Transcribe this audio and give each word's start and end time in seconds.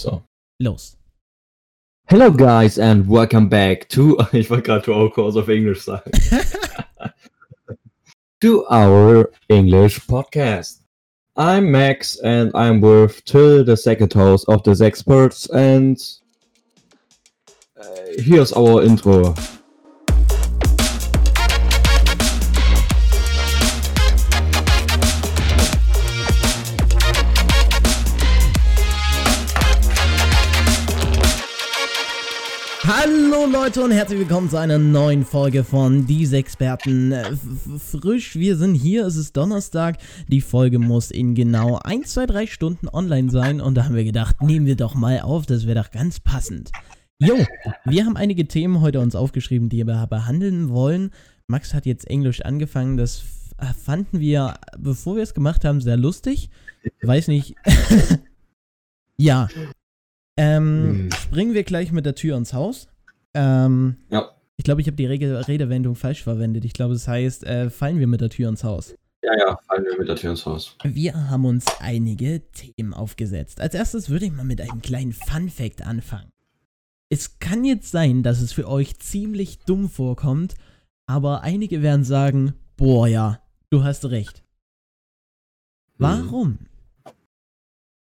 So. 0.00 0.22
Los. 0.60 0.96
Hello 2.06 2.30
guys 2.30 2.78
and 2.78 3.08
welcome 3.08 3.48
back 3.48 3.88
to 3.88 4.16
ich 4.32 4.48
wollte 4.48 4.62
gerade 4.62 4.84
to 4.84 4.94
our 4.94 5.10
course 5.10 5.34
of 5.34 5.48
English 5.48 5.82
sagen. 5.82 6.12
to 8.40 8.64
our 8.70 9.28
English 9.48 9.98
podcast. 10.06 10.82
I'm 11.36 11.72
Max 11.72 12.16
and 12.22 12.52
I'm 12.54 12.80
with 12.80 13.24
till 13.24 13.64
the 13.64 13.76
second 13.76 14.12
host 14.12 14.48
of 14.48 14.62
the 14.62 14.78
experts 14.84 15.50
and 15.50 15.98
uh, 17.76 17.84
here's 18.18 18.52
our 18.52 18.84
intro. 18.84 19.34
Leute 33.68 33.84
und 33.84 33.90
herzlich 33.90 34.20
willkommen 34.20 34.48
zu 34.48 34.56
einer 34.56 34.78
neuen 34.78 35.26
Folge 35.26 35.62
von 35.62 36.06
Diese 36.06 36.38
Experten. 36.38 37.12
Äh, 37.12 37.36
frisch, 37.78 38.34
wir 38.34 38.56
sind 38.56 38.74
hier, 38.74 39.04
es 39.04 39.16
ist 39.16 39.36
Donnerstag. 39.36 39.98
Die 40.26 40.40
Folge 40.40 40.78
muss 40.78 41.10
in 41.10 41.34
genau 41.34 41.76
1, 41.76 42.14
2, 42.14 42.24
3 42.24 42.46
Stunden 42.46 42.88
online 42.88 43.28
sein 43.28 43.60
und 43.60 43.74
da 43.74 43.84
haben 43.84 43.94
wir 43.94 44.04
gedacht, 44.04 44.40
nehmen 44.40 44.64
wir 44.64 44.74
doch 44.74 44.94
mal 44.94 45.20
auf, 45.20 45.44
das 45.44 45.66
wäre 45.66 45.82
doch 45.82 45.90
ganz 45.90 46.18
passend. 46.18 46.70
Jo, 47.18 47.36
wir 47.84 48.06
haben 48.06 48.16
einige 48.16 48.48
Themen 48.48 48.80
heute 48.80 49.00
uns 49.00 49.14
aufgeschrieben, 49.14 49.68
die 49.68 49.86
wir 49.86 50.06
behandeln 50.06 50.70
wollen. 50.70 51.10
Max 51.46 51.74
hat 51.74 51.84
jetzt 51.84 52.08
Englisch 52.08 52.40
angefangen, 52.40 52.96
das 52.96 53.22
fanden 53.84 54.18
wir, 54.18 54.54
bevor 54.78 55.16
wir 55.16 55.22
es 55.22 55.34
gemacht 55.34 55.66
haben, 55.66 55.82
sehr 55.82 55.98
lustig. 55.98 56.48
Weiß 57.02 57.28
nicht. 57.28 57.54
ja, 59.18 59.46
ähm, 60.38 61.10
hm. 61.10 61.12
Springen 61.12 61.52
wir 61.52 61.64
gleich 61.64 61.92
mit 61.92 62.06
der 62.06 62.14
Tür 62.14 62.38
ins 62.38 62.54
Haus. 62.54 62.88
Ähm, 63.38 63.96
ja. 64.10 64.30
Ich 64.56 64.64
glaube, 64.64 64.80
ich 64.80 64.88
habe 64.88 64.96
die 64.96 65.06
Rede 65.06 65.46
Redewendung 65.46 65.94
falsch 65.94 66.24
verwendet. 66.24 66.64
Ich 66.64 66.72
glaube, 66.72 66.94
es 66.94 67.04
das 67.04 67.08
heißt, 67.08 67.44
äh, 67.44 67.70
fallen 67.70 68.00
wir 68.00 68.08
mit 68.08 68.20
der 68.20 68.30
Tür 68.30 68.48
ins 68.48 68.64
Haus. 68.64 68.96
Ja, 69.22 69.36
ja, 69.36 69.58
fallen 69.68 69.84
wir 69.84 69.98
mit 69.98 70.08
der 70.08 70.16
Tür 70.16 70.30
ins 70.30 70.44
Haus. 70.44 70.76
Wir 70.82 71.30
haben 71.30 71.44
uns 71.44 71.64
einige 71.80 72.42
Themen 72.50 72.92
aufgesetzt. 72.92 73.60
Als 73.60 73.74
erstes 73.74 74.10
würde 74.10 74.26
ich 74.26 74.32
mal 74.32 74.44
mit 74.44 74.60
einem 74.60 74.82
kleinen 74.82 75.12
Fun-Fact 75.12 75.86
anfangen. 75.86 76.30
Es 77.10 77.38
kann 77.38 77.64
jetzt 77.64 77.90
sein, 77.90 78.22
dass 78.22 78.40
es 78.40 78.52
für 78.52 78.68
euch 78.68 78.98
ziemlich 78.98 79.60
dumm 79.60 79.88
vorkommt, 79.88 80.56
aber 81.06 81.42
einige 81.42 81.80
werden 81.80 82.04
sagen: 82.04 82.54
Boah, 82.76 83.06
ja, 83.06 83.40
du 83.70 83.84
hast 83.84 84.06
recht. 84.06 84.42
Mhm. 85.98 86.04
Warum 86.04 86.58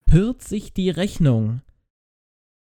hört 0.07 0.43
sich 0.43 0.75
die 0.75 0.91
Rechnung 0.91 1.63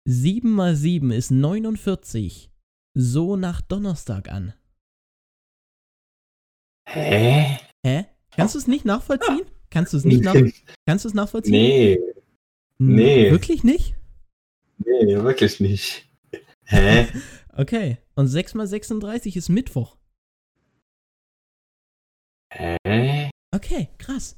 7 0.06 0.50
mal 0.50 0.76
7 0.76 1.10
ist 1.10 1.30
49. 1.30 2.49
So 2.94 3.36
nach 3.36 3.60
Donnerstag 3.60 4.28
an. 4.30 4.54
Hä? 6.88 7.58
Hä? 7.86 8.06
Kannst 8.32 8.54
du 8.54 8.58
es 8.58 8.66
nicht 8.66 8.84
nachvollziehen? 8.84 9.46
Kannst 9.70 9.92
du 9.92 9.96
es 9.96 10.04
nicht 10.04 10.24
nach 10.24 10.34
Kannst 10.86 11.04
du 11.04 11.08
es 11.08 11.14
nachvollziehen? 11.14 11.52
Nee. 11.52 11.98
Nee. 12.78 13.30
Wirklich 13.30 13.62
nicht? 13.62 13.94
Nee, 14.78 15.22
wirklich 15.22 15.60
nicht. 15.60 16.08
Hä? 16.64 17.06
okay. 17.56 17.98
Und 18.14 18.26
6 18.26 18.54
mal 18.54 18.66
36 18.66 19.36
ist 19.36 19.48
Mittwoch. 19.48 19.96
Hä? 22.52 23.30
Okay, 23.54 23.88
krass. 23.98 24.36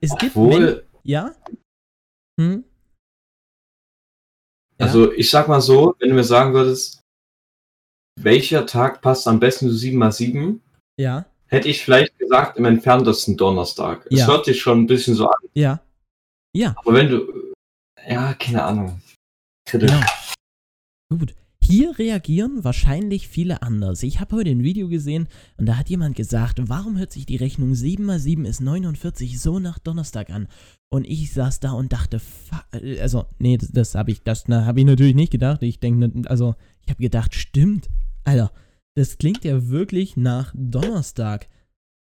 Es 0.00 0.10
Obwohl, 0.12 0.74
gibt. 0.76 0.88
ja? 1.04 1.34
Hm? 2.40 2.64
Also 4.78 5.12
ich 5.12 5.30
sag 5.30 5.46
mal 5.46 5.60
so, 5.60 5.94
wenn 6.00 6.08
du 6.08 6.16
mir 6.16 6.24
sagen 6.24 6.54
würdest, 6.54 7.01
welcher 8.20 8.66
Tag 8.66 9.02
passt 9.02 9.26
am 9.26 9.40
besten 9.40 9.68
zu 9.68 9.74
7 9.74 9.96
mal 9.96 10.12
7? 10.12 10.60
Ja. 10.98 11.26
Hätte 11.46 11.68
ich 11.68 11.84
vielleicht 11.84 12.18
gesagt, 12.18 12.56
im 12.58 12.64
entferntesten 12.64 13.36
Donnerstag. 13.36 14.06
Es 14.10 14.20
ja. 14.20 14.26
hört 14.26 14.44
sich 14.46 14.60
schon 14.60 14.80
ein 14.80 14.86
bisschen 14.86 15.14
so 15.14 15.26
an. 15.26 15.48
Ja. 15.54 15.80
Ja. 16.54 16.74
Aber 16.78 16.94
wenn 16.94 17.08
du. 17.08 17.52
Ja, 18.08 18.34
keine 18.34 18.62
Ahnung. 18.64 19.00
Kritisch. 19.66 19.90
Genau. 19.90 20.04
Gut. 21.10 21.34
Hier 21.64 21.96
reagieren 21.96 22.64
wahrscheinlich 22.64 23.28
viele 23.28 23.62
anders. 23.62 24.02
Ich 24.02 24.18
habe 24.18 24.34
heute 24.34 24.50
ein 24.50 24.64
Video 24.64 24.88
gesehen 24.88 25.28
und 25.58 25.66
da 25.66 25.76
hat 25.76 25.88
jemand 25.90 26.16
gesagt, 26.16 26.58
warum 26.68 26.98
hört 26.98 27.12
sich 27.12 27.24
die 27.24 27.36
Rechnung 27.36 27.74
7 27.74 28.04
mal 28.04 28.18
7 28.18 28.44
ist 28.44 28.60
49 28.60 29.40
so 29.40 29.60
nach 29.60 29.78
Donnerstag 29.78 30.30
an? 30.30 30.48
Und 30.90 31.06
ich 31.06 31.32
saß 31.32 31.60
da 31.60 31.72
und 31.72 31.92
dachte, 31.92 32.20
also, 33.00 33.26
nee, 33.38 33.56
das, 33.56 33.70
das 33.70 33.94
habe 33.94 34.10
ich, 34.10 34.22
das 34.22 34.44
habe 34.48 34.80
ich 34.80 34.86
natürlich 34.86 35.14
nicht 35.14 35.30
gedacht. 35.30 35.62
Ich 35.62 35.78
denke, 35.78 36.28
also, 36.28 36.56
ich 36.84 36.90
habe 36.90 37.00
gedacht, 37.00 37.34
stimmt, 37.34 37.88
Alter, 38.24 38.52
das 38.94 39.18
klingt 39.18 39.44
ja 39.44 39.68
wirklich 39.68 40.16
nach 40.16 40.52
Donnerstag. 40.56 41.48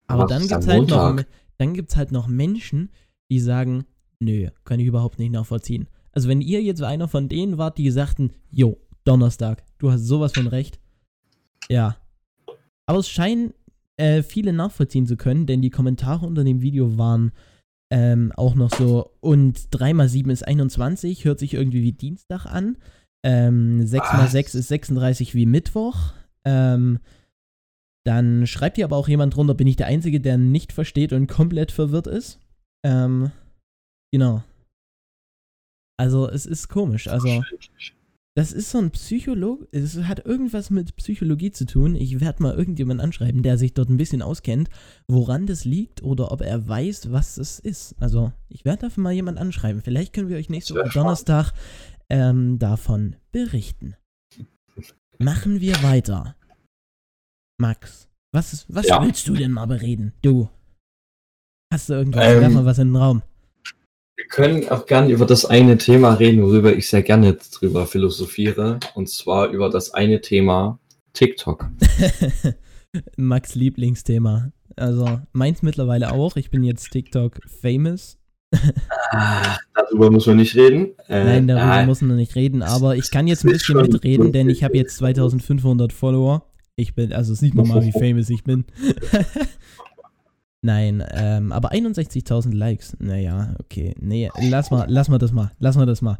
Aber 0.06 0.26
dann 0.26 0.46
gibt's 0.46 0.66
halt 0.66 0.88
noch, 0.88 1.22
dann 1.58 1.74
gibt's 1.74 1.96
halt 1.96 2.12
noch 2.12 2.26
Menschen, 2.26 2.90
die 3.30 3.40
sagen, 3.40 3.84
nö, 4.20 4.48
kann 4.64 4.80
ich 4.80 4.86
überhaupt 4.86 5.18
nicht 5.18 5.32
nachvollziehen. 5.32 5.88
Also 6.12 6.28
wenn 6.28 6.40
ihr 6.40 6.62
jetzt 6.62 6.82
einer 6.82 7.08
von 7.08 7.28
denen 7.28 7.58
wart, 7.58 7.78
die 7.78 7.90
sagten, 7.90 8.32
jo, 8.50 8.78
Donnerstag. 9.04 9.64
Du 9.78 9.90
hast 9.90 10.06
sowas 10.06 10.32
von 10.32 10.46
recht. 10.46 10.80
Ja. 11.68 11.96
Aber 12.86 12.98
es 12.98 13.08
scheinen 13.08 13.54
äh, 13.96 14.22
viele 14.22 14.52
nachvollziehen 14.52 15.06
zu 15.06 15.16
können, 15.16 15.46
denn 15.46 15.62
die 15.62 15.70
Kommentare 15.70 16.26
unter 16.26 16.44
dem 16.44 16.60
Video 16.60 16.98
waren 16.98 17.32
ähm, 17.90 18.32
auch 18.36 18.54
noch 18.54 18.70
so, 18.70 19.12
und 19.20 19.66
3 19.70 19.94
mal 19.94 20.08
7 20.08 20.30
ist 20.30 20.46
21, 20.46 21.24
hört 21.24 21.38
sich 21.38 21.54
irgendwie 21.54 21.82
wie 21.82 21.92
Dienstag 21.92 22.46
an. 22.46 22.76
Ähm, 23.24 23.86
6 23.86 24.12
mal 24.12 24.28
6 24.28 24.54
ist 24.54 24.68
36 24.68 25.34
wie 25.34 25.46
Mittwoch. 25.46 26.12
Ähm, 26.44 27.00
dann 28.06 28.46
schreibt 28.46 28.76
hier 28.76 28.84
aber 28.84 28.96
auch 28.96 29.08
jemand 29.08 29.34
drunter, 29.34 29.54
bin 29.54 29.66
ich 29.66 29.76
der 29.76 29.86
Einzige, 29.86 30.20
der 30.20 30.36
nicht 30.36 30.72
versteht 30.72 31.12
und 31.14 31.26
komplett 31.26 31.72
verwirrt 31.72 32.06
ist. 32.06 32.38
Ähm, 32.84 33.32
genau. 34.12 34.44
Also 35.96 36.28
es 36.28 36.44
ist 36.44 36.68
komisch. 36.68 37.08
Also 37.08 37.42
das 38.36 38.50
ist 38.52 38.72
so 38.72 38.78
ein 38.78 38.90
Psycholog, 38.90 39.68
es 39.70 39.96
hat 39.96 40.26
irgendwas 40.26 40.68
mit 40.68 40.96
Psychologie 40.96 41.52
zu 41.52 41.66
tun. 41.66 41.94
Ich 41.94 42.20
werde 42.20 42.42
mal 42.42 42.54
irgendjemanden 42.54 43.04
anschreiben, 43.04 43.44
der 43.44 43.58
sich 43.58 43.74
dort 43.74 43.90
ein 43.90 43.96
bisschen 43.96 44.22
auskennt, 44.22 44.68
woran 45.06 45.46
das 45.46 45.64
liegt 45.64 46.02
oder 46.02 46.32
ob 46.32 46.40
er 46.40 46.66
weiß, 46.66 47.12
was 47.12 47.38
es 47.38 47.60
ist. 47.60 47.94
Also, 48.00 48.32
ich 48.48 48.64
werde 48.64 48.82
dafür 48.82 49.04
mal 49.04 49.12
jemanden 49.12 49.40
anschreiben. 49.40 49.82
Vielleicht 49.82 50.12
können 50.12 50.28
wir 50.28 50.36
euch 50.36 50.50
nächste 50.50 50.74
Woche 50.74 50.90
Donnerstag 50.92 51.52
ähm, 52.10 52.58
davon 52.58 53.16
berichten. 53.32 53.96
Machen 55.18 55.60
wir 55.60 55.82
weiter. 55.82 56.36
Max, 57.58 58.08
was, 58.32 58.66
was 58.68 58.86
ja. 58.86 59.02
willst 59.02 59.28
du 59.28 59.34
denn 59.34 59.52
mal 59.52 59.66
bereden? 59.66 60.12
Du. 60.22 60.48
Hast 61.72 61.88
du 61.88 61.94
irgendwas? 61.94 62.24
Ähm, 62.24 62.52
mal 62.52 62.64
was 62.64 62.78
in 62.78 62.88
den 62.88 62.96
Raum. 62.96 63.22
Wir 64.16 64.26
können 64.26 64.68
auch 64.68 64.86
gerne 64.86 65.10
über 65.10 65.26
das 65.26 65.44
eine 65.44 65.76
Thema 65.76 66.14
reden, 66.14 66.42
worüber 66.42 66.74
ich 66.74 66.88
sehr 66.88 67.02
gerne 67.02 67.34
drüber 67.34 67.86
philosophiere. 67.86 68.78
Und 68.94 69.08
zwar 69.08 69.48
über 69.48 69.70
das 69.70 69.92
eine 69.92 70.20
Thema 70.20 70.78
TikTok. 71.14 71.70
Max 73.16 73.54
Lieblingsthema. 73.54 74.52
Also 74.76 75.20
meins 75.32 75.62
mittlerweile 75.62 76.12
auch. 76.12 76.36
Ich 76.36 76.50
bin 76.50 76.62
jetzt 76.62 76.90
TikTok 76.90 77.40
famous. 77.60 78.18
Ah, 79.10 79.56
darüber 79.74 80.10
muss 80.10 80.26
man 80.26 80.36
nicht 80.36 80.54
reden. 80.56 80.88
Äh, 81.08 81.24
Nein, 81.24 81.46
darüber 81.46 81.64
ah, 81.64 81.86
muss 81.86 82.00
man 82.00 82.16
nicht 82.16 82.34
reden. 82.34 82.62
Aber 82.62 82.96
ich 82.96 83.10
kann 83.10 83.26
jetzt 83.26 83.44
ein 83.44 83.52
bisschen 83.52 83.76
mitreden, 83.76 84.32
denn 84.32 84.48
ich 84.48 84.64
habe 84.64 84.76
jetzt 84.76 84.96
2500 84.96 85.92
Follower. 85.92 86.46
Ich 86.76 86.94
bin, 86.94 87.12
also 87.12 87.34
sieht 87.34 87.54
man 87.54 87.68
mal, 87.68 87.82
wie 87.82 87.92
famous 87.98 88.30
ich 88.30 88.44
bin. 88.44 88.64
Nein, 90.62 91.04
ähm, 91.10 91.52
aber 91.52 91.72
61.000 91.72 92.54
Likes. 92.54 92.96
Naja, 92.98 93.54
okay. 93.60 93.94
Nee, 94.00 94.30
lass 94.48 94.70
mal, 94.70 94.86
lass 94.88 95.08
mal 95.08 95.18
das 95.18 95.32
mal. 95.32 95.52
Lass 95.58 95.76
mal 95.76 95.86
das 95.86 96.00
mal. 96.00 96.18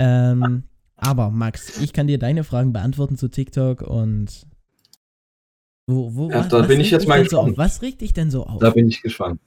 Ähm, 0.00 0.64
aber 0.96 1.30
Max, 1.30 1.80
ich 1.80 1.92
kann 1.92 2.06
dir 2.06 2.18
deine 2.18 2.44
Fragen 2.44 2.72
beantworten 2.72 3.16
zu 3.16 3.28
TikTok 3.28 3.82
und 3.82 4.46
wo, 5.86 6.14
wo 6.14 6.30
ja, 6.30 6.40
was, 6.40 6.48
da 6.48 6.62
bin 6.62 6.80
ich 6.80 6.90
jetzt 6.90 7.06
mal 7.06 7.22
gespannt. 7.22 7.50
So 7.50 7.56
was 7.56 7.82
regt 7.82 8.00
dich 8.00 8.12
denn 8.12 8.30
so 8.30 8.44
auf? 8.46 8.58
Da 8.58 8.70
bin 8.70 8.88
ich 8.88 9.02
gespannt. 9.02 9.40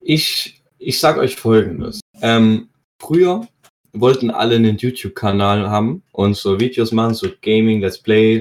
Ich, 0.00 0.62
ich 0.78 1.00
sag 1.00 1.18
euch 1.18 1.36
folgendes. 1.36 2.00
Ähm, 2.20 2.68
früher 3.00 3.46
wollten 3.92 4.30
alle 4.30 4.56
einen 4.56 4.76
YouTube-Kanal 4.76 5.68
haben 5.70 6.02
und 6.12 6.36
so 6.36 6.60
Videos 6.60 6.92
machen, 6.92 7.14
so 7.14 7.28
Gaming, 7.42 7.80
Let's 7.80 7.98
Play, 7.98 8.40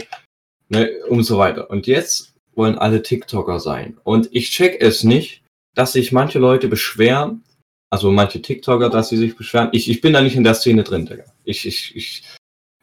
ne, 0.69 0.91
und 1.09 1.23
so 1.23 1.37
weiter. 1.37 1.69
Und 1.69 1.87
jetzt 1.87 2.33
wollen 2.55 2.77
alle 2.77 3.01
TikToker 3.01 3.59
sein. 3.59 3.97
Und 4.03 4.29
ich 4.31 4.51
check 4.51 4.81
es 4.81 5.03
nicht, 5.03 5.43
dass 5.73 5.93
sich 5.93 6.11
manche 6.11 6.39
Leute 6.39 6.67
beschweren, 6.67 7.43
also 7.89 8.11
manche 8.11 8.41
TikToker, 8.41 8.89
dass 8.89 9.09
sie 9.09 9.17
sich 9.17 9.35
beschweren. 9.35 9.69
Ich, 9.71 9.89
ich 9.89 10.01
bin 10.01 10.13
da 10.13 10.21
nicht 10.21 10.35
in 10.35 10.43
der 10.43 10.55
Szene 10.55 10.83
drin, 10.83 11.05
Digga. 11.05 11.25
Ich, 11.43 11.65
ich, 11.65 11.95
ich, 11.95 12.23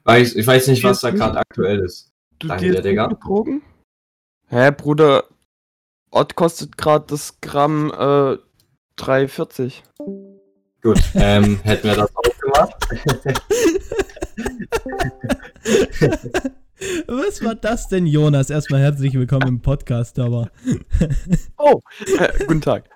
weiß, 0.05 0.37
ich 0.37 0.47
weiß 0.47 0.69
nicht, 0.69 0.85
was 0.85 1.01
da 1.01 1.11
gerade 1.11 1.39
aktuell 1.39 1.81
ist. 1.81 2.11
Du 2.39 2.49
Danke 2.49 2.71
dir, 2.71 2.83
Digga. 2.83 3.09
Drogen? 3.09 3.63
Hä, 4.49 4.71
Bruder, 4.71 5.25
Ott 6.11 6.35
kostet 6.35 6.77
gerade 6.77 7.07
das 7.09 7.41
Gramm 7.41 7.91
äh, 7.91 8.37
3,40. 8.99 9.75
Gut, 10.83 11.01
ähm, 11.15 11.61
hätten 11.63 11.89
wir 11.89 11.97
das 11.97 12.11
auch 12.15 12.39
gemacht. 12.39 12.75
Was 17.07 17.45
war 17.45 17.55
das 17.55 17.89
denn, 17.89 18.07
Jonas? 18.07 18.51
Erstmal 18.51 18.81
herzlich 18.81 19.15
willkommen 19.15 19.47
im 19.47 19.63
Podcast, 19.63 20.19
aber. 20.19 20.51
Oh, 21.57 21.81
äh, 22.19 22.45
guten 22.45 22.61
Tag. 22.61 22.91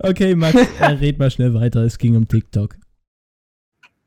Okay, 0.00 0.34
Max, 0.34 0.56
äh, 0.80 0.84
red 0.86 1.18
mal 1.18 1.30
schnell 1.30 1.54
weiter. 1.54 1.82
Es 1.82 1.98
ging 1.98 2.16
um 2.16 2.26
TikTok. 2.26 2.76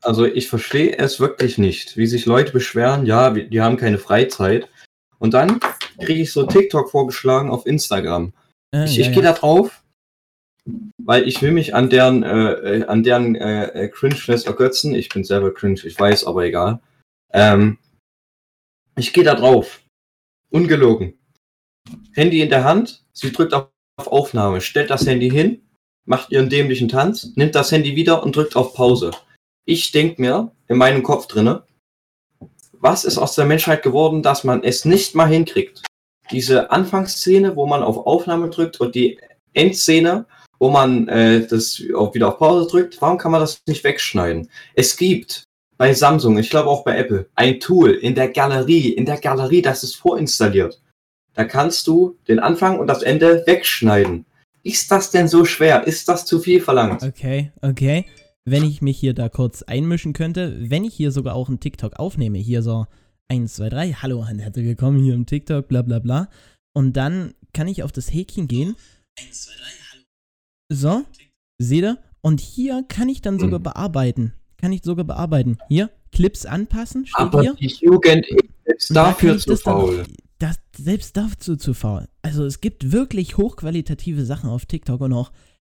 Also 0.02 0.26
ich 0.26 0.48
verstehe 0.48 0.98
es 0.98 1.20
wirklich 1.20 1.56
nicht, 1.56 1.96
wie 1.96 2.06
sich 2.06 2.26
Leute 2.26 2.52
beschweren, 2.52 3.06
ja, 3.06 3.30
die 3.30 3.60
haben 3.60 3.78
keine 3.78 3.98
Freizeit. 3.98 4.68
Und 5.18 5.34
dann 5.34 5.58
kriege 5.98 6.20
ich 6.20 6.32
so 6.32 6.46
TikTok 6.46 6.90
vorgeschlagen 6.90 7.50
auf 7.50 7.66
Instagram. 7.66 8.32
Äh, 8.74 8.84
Ich, 8.84 8.96
ja, 8.96 9.06
ich 9.06 9.12
gehe 9.12 9.22
ja. 9.22 9.32
da 9.32 9.38
drauf, 9.38 9.82
weil 10.98 11.26
ich 11.26 11.40
will 11.40 11.52
mich 11.52 11.74
an 11.74 11.88
deren, 11.88 12.22
äh, 12.22 12.52
äh, 12.52 12.84
an 12.86 13.02
deren 13.02 13.34
äh, 13.34 13.66
äh, 13.68 13.88
Cringeness 13.88 14.44
ergötzen. 14.44 14.94
Ich 14.94 15.08
bin 15.08 15.24
selber 15.24 15.52
cringe, 15.52 15.80
ich 15.84 15.98
weiß, 15.98 16.24
aber 16.24 16.44
egal. 16.44 16.80
Ähm, 17.32 17.78
ich 18.96 19.12
gehe 19.12 19.24
da 19.24 19.34
drauf. 19.34 19.80
Ungelogen. 20.50 21.18
Handy 22.12 22.42
in 22.42 22.50
der 22.50 22.64
Hand, 22.64 23.04
sie 23.12 23.32
drückt 23.32 23.54
auf 23.54 23.68
Aufnahme, 23.96 24.60
stellt 24.60 24.90
das 24.90 25.06
Handy 25.06 25.30
hin, 25.30 25.62
macht 26.04 26.30
ihren 26.30 26.48
dämlichen 26.48 26.88
Tanz, 26.88 27.32
nimmt 27.34 27.54
das 27.54 27.72
Handy 27.72 27.96
wieder 27.96 28.22
und 28.22 28.36
drückt 28.36 28.56
auf 28.56 28.74
Pause. 28.74 29.10
Ich 29.64 29.92
denk 29.92 30.18
mir 30.18 30.52
in 30.68 30.78
meinem 30.78 31.02
Kopf 31.02 31.26
drinne, 31.26 31.64
was 32.72 33.04
ist 33.04 33.18
aus 33.18 33.34
der 33.34 33.44
Menschheit 33.44 33.82
geworden, 33.82 34.22
dass 34.22 34.44
man 34.44 34.62
es 34.62 34.84
nicht 34.84 35.14
mal 35.14 35.28
hinkriegt? 35.28 35.82
Diese 36.30 36.70
Anfangsszene, 36.70 37.56
wo 37.56 37.66
man 37.66 37.82
auf 37.82 38.06
Aufnahme 38.06 38.50
drückt 38.50 38.80
und 38.80 38.94
die 38.94 39.18
Endszene, 39.52 40.26
wo 40.58 40.70
man 40.70 41.08
äh, 41.08 41.46
das 41.46 41.82
auch 41.96 42.14
wieder 42.14 42.28
auf 42.28 42.38
Pause 42.38 42.68
drückt, 42.68 43.00
warum 43.00 43.18
kann 43.18 43.32
man 43.32 43.40
das 43.40 43.62
nicht 43.66 43.84
wegschneiden? 43.84 44.48
Es 44.74 44.96
gibt 44.96 45.44
bei 45.76 45.94
Samsung, 45.94 46.38
ich 46.38 46.50
glaube 46.50 46.68
auch 46.68 46.84
bei 46.84 46.98
Apple, 46.98 47.28
ein 47.34 47.60
Tool 47.60 47.90
in 47.90 48.14
der 48.14 48.28
Galerie, 48.28 48.90
in 48.90 49.04
der 49.04 49.18
Galerie, 49.18 49.62
das 49.62 49.84
ist 49.84 49.94
vorinstalliert. 49.94 50.80
Da 51.34 51.44
kannst 51.44 51.86
du 51.86 52.16
den 52.26 52.40
Anfang 52.40 52.80
und 52.80 52.88
das 52.88 53.02
Ende 53.02 53.44
wegschneiden. 53.46 54.26
Ist 54.64 54.90
das 54.90 55.12
denn 55.12 55.28
so 55.28 55.44
schwer? 55.44 55.86
Ist 55.86 56.08
das 56.08 56.26
zu 56.26 56.40
viel 56.40 56.60
verlangt? 56.60 57.02
Okay, 57.02 57.52
okay. 57.62 58.06
Wenn 58.44 58.64
ich 58.64 58.82
mich 58.82 58.98
hier 58.98 59.14
da 59.14 59.28
kurz 59.28 59.62
einmischen 59.62 60.14
könnte, 60.14 60.56
wenn 60.58 60.82
ich 60.82 60.94
hier 60.94 61.12
sogar 61.12 61.34
auch 61.34 61.48
einen 61.48 61.60
TikTok 61.60 61.98
aufnehme, 61.98 62.38
hier 62.38 62.62
so 62.62 62.86
1, 63.28 63.54
2, 63.54 63.68
3, 63.68 63.92
hallo 63.92 64.20
und 64.20 64.38
herzlich 64.38 64.66
willkommen 64.66 65.02
hier 65.02 65.14
im 65.14 65.26
TikTok, 65.26 65.68
bla 65.68 65.82
bla 65.82 66.00
bla. 66.00 66.28
Und 66.72 66.94
dann 66.94 67.34
kann 67.52 67.68
ich 67.68 67.82
auf 67.82 67.92
das 67.92 68.12
Häkchen 68.12 68.48
gehen. 68.48 68.74
1, 69.20 69.42
2, 69.42 69.52
3, 69.52 69.58
hallo. 69.60 69.87
So, 70.68 71.04
seht 71.58 71.82
ihr? 71.82 71.98
Und 72.20 72.40
hier 72.40 72.84
kann 72.88 73.08
ich 73.08 73.22
dann 73.22 73.38
sogar 73.38 73.58
Mhm. 73.60 73.64
bearbeiten. 73.64 74.32
Kann 74.58 74.72
ich 74.72 74.82
sogar 74.82 75.04
bearbeiten. 75.04 75.58
Hier, 75.68 75.90
Clips 76.12 76.44
anpassen, 76.46 77.06
steht 77.06 77.18
Aber 77.20 77.42
hier. 77.42 77.54
die 77.54 77.66
Jugend 77.80 78.26
ist 78.64 78.90
da 78.90 79.06
dafür 79.10 79.36
ich 79.36 79.42
zu 79.42 79.50
das 79.50 79.62
dann- 79.62 79.74
faul. 79.74 80.04
Das, 80.40 80.58
selbst 80.76 81.16
dazu 81.16 81.56
zu 81.56 81.74
faul. 81.74 82.06
Also 82.22 82.44
es 82.44 82.60
gibt 82.60 82.92
wirklich 82.92 83.36
hochqualitative 83.38 84.24
Sachen 84.24 84.48
auf 84.50 84.66
TikTok 84.66 85.00
und 85.00 85.12
auch 85.12 85.32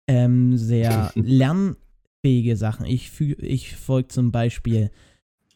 ähm, 0.08 0.56
sehr 0.56 1.10
lernfähige 1.16 2.56
Sachen. 2.56 2.86
Ich, 2.86 3.10
ich 3.20 3.74
folge 3.76 4.08
zum 4.08 4.30
Beispiel 4.30 4.90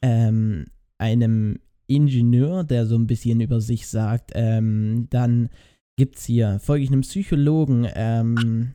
ähm, 0.03 0.67
einem 0.99 1.59
Ingenieur, 1.89 2.65
der 2.65 2.87
so 2.87 2.97
ein 2.97 3.07
bisschen 3.07 3.41
über 3.41 3.61
sich 3.61 3.87
sagt. 3.87 4.33
Ähm, 4.35 5.07
dann 5.11 5.51
gibt's 5.97 6.25
hier, 6.25 6.59
folge 6.61 6.85
ich 6.85 6.91
einem 6.91 7.03
Psychologen. 7.03 7.87
Ähm, 7.95 8.75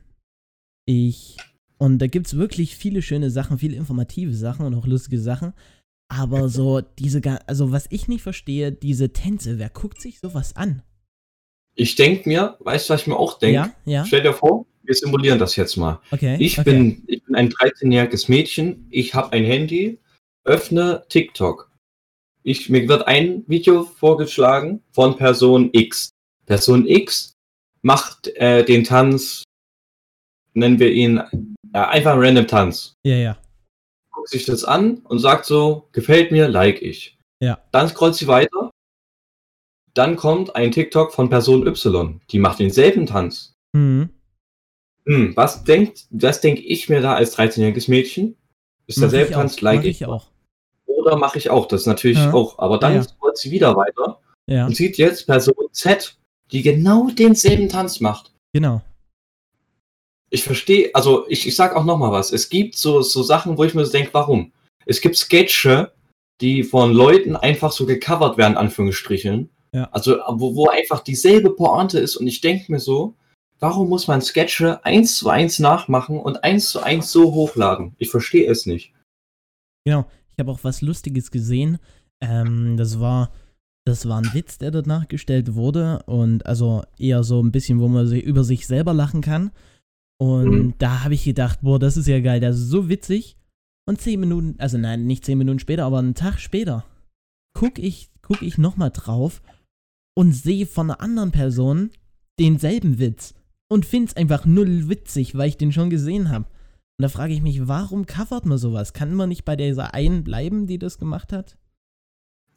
ich 0.86 1.38
und 1.82 1.98
da 1.98 2.06
gibt's 2.06 2.38
wirklich 2.38 2.76
viele 2.76 3.02
schöne 3.02 3.32
Sachen, 3.32 3.58
viele 3.58 3.76
informative 3.76 4.36
Sachen 4.36 4.68
und 4.68 4.76
auch 4.76 4.86
lustige 4.86 5.20
Sachen. 5.20 5.54
Aber 6.08 6.48
so 6.50 6.82
diese, 6.82 7.22
also 7.48 7.72
was 7.72 7.88
ich 7.90 8.08
nicht 8.08 8.22
verstehe, 8.22 8.72
diese 8.72 9.14
Tänze, 9.14 9.58
wer 9.58 9.70
guckt 9.70 10.00
sich 10.00 10.20
sowas 10.20 10.56
an? 10.56 10.84
Ich 11.74 11.96
denke 11.96 12.30
mir, 12.30 12.58
weißt 12.60 12.88
du, 12.88 12.94
was 12.94 13.02
ich 13.02 13.08
mir 13.08 13.18
auch 13.18 13.40
denke? 13.40 13.56
Ja, 13.56 13.74
ja, 13.86 14.06
Stell 14.06 14.22
dir 14.22 14.34
vor, 14.34 14.68
wir 14.84 14.94
simulieren 14.94 15.40
das 15.40 15.56
jetzt 15.56 15.76
mal. 15.76 16.00
okay. 16.12 16.38
Ich, 16.40 16.60
okay. 16.60 16.70
bin, 16.70 17.04
ich 17.08 17.24
bin 17.24 17.34
ein 17.36 17.50
13-jähriges 17.50 18.30
Mädchen, 18.30 18.86
ich 18.92 19.16
habe 19.16 19.32
ein 19.34 19.44
Handy, 19.44 19.98
öffne 20.44 21.04
TikTok. 21.10 21.72
Ich, 22.44 22.70
mir 22.70 22.88
wird 22.88 23.08
ein 23.08 23.44
Video 23.48 23.86
vorgeschlagen 23.86 24.84
von 24.92 25.16
Person 25.16 25.70
X. 25.74 26.12
Person 26.46 26.88
X 26.88 27.34
macht 27.82 28.28
äh, 28.36 28.64
den 28.64 28.84
Tanz, 28.84 29.44
nennen 30.54 30.80
wir 30.80 30.92
ihn 30.92 31.22
ja, 31.74 31.90
einfach 31.90 32.14
einen 32.14 32.22
random 32.24 32.48
Tanz. 32.48 32.94
Ja, 33.04 33.16
ja. 33.16 33.38
Guckt 34.12 34.30
sich 34.30 34.46
das 34.46 34.64
an 34.64 34.98
und 35.06 35.20
sagt 35.20 35.46
so, 35.46 35.88
gefällt 35.92 36.32
mir, 36.32 36.48
like 36.48 36.82
ich. 36.82 37.18
Ja. 37.42 37.60
Dann 37.72 37.88
scrollt 37.90 38.16
sie 38.16 38.28
weiter. 38.28 38.70
Dann 39.94 40.16
kommt 40.16 40.56
ein 40.56 40.72
TikTok 40.72 41.14
von 41.14 41.30
Person 41.30 41.66
Y, 41.68 42.22
die 42.30 42.40
macht 42.40 42.60
denselben 42.60 43.06
Tanz. 43.06 43.54
Mhm. 43.74 44.10
Hm, 45.06 45.36
was 45.36 45.64
denkt, 45.64 46.06
was 46.12 46.42
denke 46.42 46.62
ich 46.62 46.88
mir 46.88 47.02
da 47.02 47.16
als 47.16 47.38
13-jähriges 47.38 47.90
Mädchen? 47.90 48.38
Ist 48.88 49.02
derselbe 49.02 49.32
auch, 49.34 49.40
Tanz, 49.40 49.60
like 49.62 49.80
mach 49.80 49.86
ich. 49.86 50.02
ich 50.02 50.06
auch. 50.06 50.28
Oder 50.86 51.16
mache 51.18 51.38
ich 51.40 51.50
auch, 51.50 51.68
das 51.68 51.86
natürlich 51.86 52.20
Ja. 52.20 52.34
auch. 52.34 52.60
Aber 52.60 52.78
dann 52.78 52.96
ja. 52.96 53.04
scrollt 53.04 53.38
sie 53.38 53.50
wieder 53.52 53.76
weiter 53.76 54.20
Ja, 54.48 54.68
und 54.68 54.76
sieht 54.76 54.98
jetzt 54.98 55.26
Person 55.26 55.56
Z, 55.72 56.18
die 56.52 56.62
genau 56.62 57.08
denselben 57.10 57.68
Tanz 57.70 58.00
macht. 58.00 58.32
genau. 58.54 58.82
Ich 60.32 60.44
verstehe, 60.44 60.90
also 60.94 61.28
ich, 61.28 61.46
ich 61.46 61.56
sag 61.56 61.76
auch 61.76 61.84
noch 61.84 61.98
mal 61.98 62.12
was. 62.12 62.32
Es 62.32 62.50
gibt 62.50 62.76
so, 62.76 63.02
so 63.02 63.22
Sachen, 63.22 63.58
wo 63.58 63.64
ich 63.64 63.74
mir 63.74 63.86
so 63.86 63.92
denke, 63.92 64.14
warum? 64.14 64.52
Es 64.86 65.02
gibt 65.02 65.18
Sketche, 65.18 65.92
die 66.40 66.64
von 66.64 66.94
Leuten 66.94 67.36
einfach 67.36 67.72
so 67.72 67.86
gecovert 67.86 68.38
werden, 68.38 68.58
Anführungsstrichen. 68.58 69.50
Ja. 69.74 69.90
Also, 69.92 70.18
wo, 70.30 70.56
wo 70.56 70.68
einfach 70.68 71.02
dieselbe 71.02 71.52
Pointe 71.52 72.00
ist 72.00 72.16
und 72.16 72.28
ich 72.28 72.42
denke 72.42 72.72
mir 72.72 72.80
so, 72.80 73.16
warum 73.60 73.90
muss 73.90 74.08
man 74.08 74.22
Sketche 74.22 74.84
eins 74.84 75.18
zu 75.18 75.30
eins 75.30 75.60
nachmachen 75.60 76.20
und 76.20 76.44
eins 76.44 76.70
zu 76.70 76.82
eins 76.82 77.12
so 77.12 77.34
hochladen? 77.34 77.96
Ich 77.98 78.10
verstehe 78.10 78.50
es 78.50 78.66
nicht. 78.66 78.94
Genau. 79.86 80.06
Ich 80.32 80.40
habe 80.40 80.52
auch 80.52 80.64
was 80.64 80.82
Lustiges 80.82 81.32
gesehen. 81.32 81.78
Ähm, 82.22 82.78
das 82.78 83.00
war, 83.00 83.32
das 83.86 84.08
war 84.08 84.18
ein 84.18 84.34
Witz, 84.34 84.58
der 84.58 84.72
dort 84.72 84.88
nachgestellt 84.88 85.56
wurde 85.56 86.04
und 86.06 86.46
also 86.46 86.84
eher 86.98 87.24
so 87.24 87.42
ein 87.42 87.52
bisschen, 87.52 87.80
wo 87.80 87.88
man 87.88 88.12
über 88.12 88.44
sich 88.44 88.68
selber 88.68 88.94
lachen 88.94 89.22
kann. 89.22 89.52
Und 90.22 90.50
Mhm. 90.52 90.74
da 90.78 91.04
habe 91.04 91.16
ich 91.16 91.24
gedacht, 91.24 91.60
boah, 91.64 91.80
das 91.80 91.98
ist 91.98 92.08
ja 92.08 92.20
geil, 92.20 92.40
das 92.40 92.58
ist 92.58 92.70
so 92.70 92.90
witzig. 92.90 93.38
Und 93.88 94.00
zehn 94.00 94.20
Minuten, 94.20 94.54
also 94.60 94.78
nein, 94.78 95.08
nicht 95.08 95.26
zehn 95.26 95.40
Minuten 95.40 95.58
später, 95.58 95.86
aber 95.86 95.98
einen 95.98 96.14
Tag 96.14 96.40
später, 96.40 96.86
guck 97.58 97.80
ich, 97.80 98.12
guck 98.22 98.44
ich 98.44 98.60
nochmal 98.60 98.92
drauf 98.92 99.42
und 100.16 100.34
sehe 100.34 100.68
von 100.68 100.92
einer 100.92 101.02
anderen 101.02 101.32
Person 101.32 101.90
denselben 102.40 103.00
Witz 103.00 103.34
und 103.68 103.86
find's 103.88 104.16
einfach 104.16 104.46
null 104.46 104.90
witzig, 104.90 105.36
weil 105.36 105.50
ich 105.50 105.58
den 105.58 105.72
schon 105.72 105.90
gesehen 105.90 106.30
habe. 106.30 106.46
Und 106.46 107.02
da 107.04 107.10
frage 107.10 107.34
ich 107.34 107.42
mich, 107.42 107.68
warum 107.68 108.06
covert 108.06 108.46
man 108.46 108.60
sowas? 108.60 108.94
Kann 108.94 109.16
man 109.16 109.30
nicht 109.30 109.44
bei 109.44 109.56
dieser 109.56 109.96
einen 109.96 110.24
bleiben, 110.24 110.68
die 110.68 110.78
das 110.78 111.00
gemacht 111.00 111.34
hat? 111.34 111.58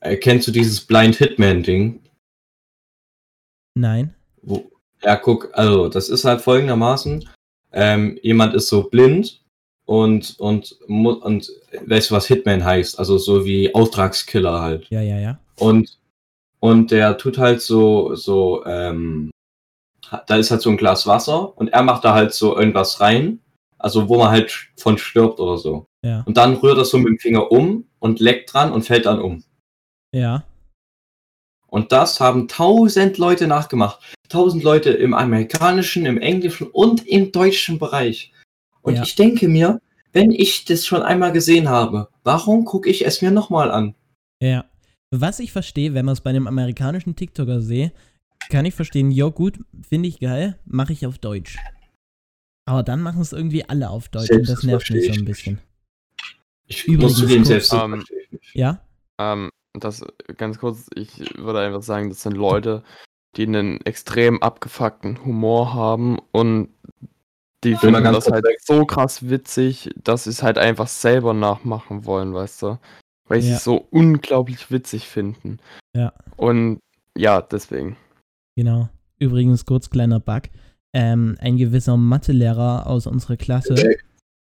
Äh, 0.00 0.18
kennst 0.18 0.46
du 0.46 0.52
dieses 0.52 0.82
Blind 0.82 1.16
Hitman-Ding? 1.16 2.00
Nein. 3.74 4.14
Wo, 4.42 4.70
ja, 5.02 5.16
guck, 5.16 5.48
also 5.56 5.88
das 5.88 6.10
ist 6.10 6.26
halt 6.26 6.42
folgendermaßen, 6.42 7.26
ähm, 7.74 8.18
jemand 8.22 8.54
ist 8.54 8.68
so 8.68 8.84
blind 8.84 9.42
und, 9.84 10.36
und, 10.38 10.76
mu- 10.86 11.10
und 11.12 11.50
weißt 11.86 12.10
du, 12.10 12.14
was 12.14 12.26
Hitman 12.26 12.64
heißt? 12.64 12.98
Also 12.98 13.18
so 13.18 13.44
wie 13.44 13.74
Auftragskiller 13.74 14.60
halt. 14.60 14.88
Ja, 14.90 15.02
ja, 15.02 15.18
ja. 15.18 15.38
Und, 15.58 15.98
und 16.60 16.90
der 16.90 17.18
tut 17.18 17.36
halt 17.38 17.60
so, 17.60 18.14
so, 18.14 18.64
ähm, 18.64 19.30
da 20.26 20.36
ist 20.36 20.50
halt 20.50 20.62
so 20.62 20.70
ein 20.70 20.76
Glas 20.76 21.06
Wasser 21.06 21.56
und 21.58 21.68
er 21.68 21.82
macht 21.82 22.04
da 22.04 22.14
halt 22.14 22.32
so 22.32 22.56
irgendwas 22.56 23.00
rein, 23.00 23.40
also 23.78 24.08
wo 24.08 24.18
man 24.18 24.30
halt 24.30 24.68
von 24.76 24.96
stirbt 24.96 25.40
oder 25.40 25.58
so. 25.58 25.86
Ja. 26.02 26.22
Und 26.26 26.36
dann 26.36 26.54
rührt 26.54 26.78
er 26.78 26.84
so 26.84 26.98
mit 26.98 27.08
dem 27.08 27.18
Finger 27.18 27.50
um 27.50 27.86
und 27.98 28.20
leckt 28.20 28.52
dran 28.52 28.72
und 28.72 28.82
fällt 28.82 29.06
dann 29.06 29.20
um. 29.20 29.42
Ja. 30.14 30.44
Und 31.74 31.90
das 31.90 32.20
haben 32.20 32.46
tausend 32.46 33.18
Leute 33.18 33.48
nachgemacht. 33.48 33.98
Tausend 34.28 34.62
Leute 34.62 34.90
im 34.90 35.12
amerikanischen, 35.12 36.06
im 36.06 36.18
englischen 36.18 36.68
und 36.68 37.04
im 37.04 37.32
deutschen 37.32 37.80
Bereich. 37.80 38.32
Und 38.82 38.94
Ja. 38.94 39.02
ich 39.02 39.16
denke 39.16 39.48
mir, 39.48 39.80
wenn 40.12 40.30
ich 40.30 40.64
das 40.66 40.86
schon 40.86 41.02
einmal 41.02 41.32
gesehen 41.32 41.68
habe, 41.68 42.10
warum 42.22 42.64
gucke 42.64 42.88
ich 42.88 43.04
es 43.04 43.22
mir 43.22 43.32
nochmal 43.32 43.72
an? 43.72 43.96
Ja. 44.40 44.66
Was 45.10 45.40
ich 45.40 45.50
verstehe, 45.50 45.94
wenn 45.94 46.04
man 46.04 46.12
es 46.12 46.20
bei 46.20 46.30
einem 46.30 46.46
amerikanischen 46.46 47.16
TikToker 47.16 47.60
sehe, 47.60 47.92
kann 48.50 48.66
ich 48.66 48.74
verstehen, 48.74 49.10
ja 49.10 49.26
gut, 49.26 49.58
finde 49.82 50.08
ich 50.08 50.20
geil, 50.20 50.56
mache 50.66 50.92
ich 50.92 51.08
auf 51.08 51.18
Deutsch. 51.18 51.58
Aber 52.66 52.84
dann 52.84 53.02
machen 53.02 53.20
es 53.20 53.32
irgendwie 53.32 53.64
alle 53.64 53.90
auf 53.90 54.08
Deutsch 54.08 54.28
Selbst 54.28 54.48
und 54.48 54.56
das 54.58 54.62
nervt 54.62 54.90
mich 54.90 55.06
so 55.06 55.12
ein 55.12 55.24
bisschen. 55.24 55.58
Ich 56.68 56.84
Übrigens 56.84 57.02
muss 57.14 57.18
zugeben, 57.18 57.44
selbst 57.44 57.72
das 57.72 57.82
Ähm. 57.82 58.04
Ja? 58.52 58.80
Ähm, 59.18 59.50
das 59.74 60.04
ganz 60.36 60.58
kurz, 60.58 60.86
ich 60.94 61.36
würde 61.38 61.60
einfach 61.60 61.82
sagen, 61.82 62.08
das 62.08 62.22
sind 62.22 62.36
Leute, 62.36 62.82
die 63.36 63.46
einen 63.46 63.80
extrem 63.84 64.42
abgefuckten 64.42 65.24
Humor 65.24 65.74
haben 65.74 66.18
und 66.32 66.68
Die 67.64 67.74
finden 67.76 68.02
ganz 68.02 68.24
das 68.24 68.32
halt 68.32 68.44
weg. 68.44 68.58
so 68.62 68.84
krass 68.86 69.28
witzig, 69.28 69.90
dass 70.02 70.24
sie 70.24 70.30
es 70.30 70.42
halt 70.42 70.58
einfach 70.58 70.86
selber 70.88 71.34
nachmachen 71.34 72.04
wollen, 72.04 72.32
weißt 72.34 72.62
du? 72.62 72.78
Weil 73.26 73.40
sie 73.40 73.50
Ja. 73.50 73.56
es 73.56 73.64
so 73.64 73.86
unglaublich 73.90 74.70
witzig 74.70 75.08
finden. 75.08 75.58
Ja. 75.96 76.12
Und 76.36 76.78
ja, 77.16 77.40
deswegen. 77.40 77.96
Genau. 78.56 78.88
Übrigens, 79.18 79.64
kurz 79.64 79.88
kleiner 79.90 80.20
Bug. 80.20 80.42
Ähm, 80.92 81.36
ein 81.40 81.56
gewisser 81.56 81.96
Mathelehrer 81.96 82.86
aus 82.86 83.06
unserer 83.06 83.36
Klasse 83.36 83.74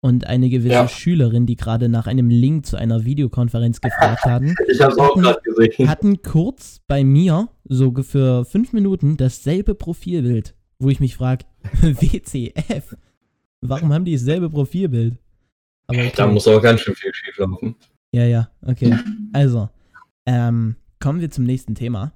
und 0.01 0.25
eine 0.27 0.49
gewisse 0.49 0.73
Ja. 0.73 0.87
Schülerin, 0.87 1.45
die 1.45 1.55
gerade 1.55 1.87
nach 1.89 2.07
einem 2.07 2.29
Link 2.29 2.65
zu 2.65 2.75
einer 2.77 3.05
Videokonferenz 3.05 3.81
gefragt 3.81 4.23
haben, 4.25 4.55
Ich 4.67 4.81
hab's 4.81 4.97
auch 4.97 5.15
gerade 5.15 5.39
gesehen. 5.43 5.87
hatten 5.89 6.21
kurz 6.21 6.81
bei 6.87 7.03
mir, 7.03 7.49
so 7.65 7.93
für 8.03 8.43
fünf 8.45 8.73
Minuten, 8.73 9.17
dasselbe 9.17 9.75
Profilbild, 9.75 10.55
wo 10.79 10.89
ich 10.89 10.99
mich 10.99 11.15
frage, 11.15 11.45
WCF? 11.81 12.95
Warum 13.61 13.93
haben 13.93 14.05
die 14.05 14.13
dasselbe 14.13 14.49
Profilbild? 14.49 15.17
Aber 15.87 15.99
okay. 15.99 16.11
Da 16.15 16.27
muss 16.27 16.47
auch 16.47 16.61
ganz 16.61 16.81
schön 16.81 16.95
viel 16.95 17.13
schief 17.13 17.37
laufen. 17.37 17.75
Ja, 18.13 18.25
ja, 18.25 18.49
okay. 18.65 18.95
Also, 19.33 19.69
ähm, 20.25 20.75
kommen 20.99 21.21
wir 21.21 21.29
zum 21.29 21.45
nächsten 21.45 21.75
Thema. 21.75 22.13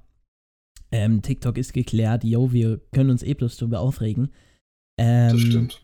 Ähm, 0.92 1.22
TikTok 1.22 1.56
ist 1.58 1.72
geklärt, 1.72 2.24
yo, 2.24 2.52
wir 2.52 2.80
können 2.92 3.10
uns 3.10 3.22
eh 3.22 3.34
bloß 3.34 3.56
drüber 3.58 3.80
aufregen. 3.80 4.30
Ähm, 4.98 5.32
Das 5.32 5.40
stimmt. 5.40 5.82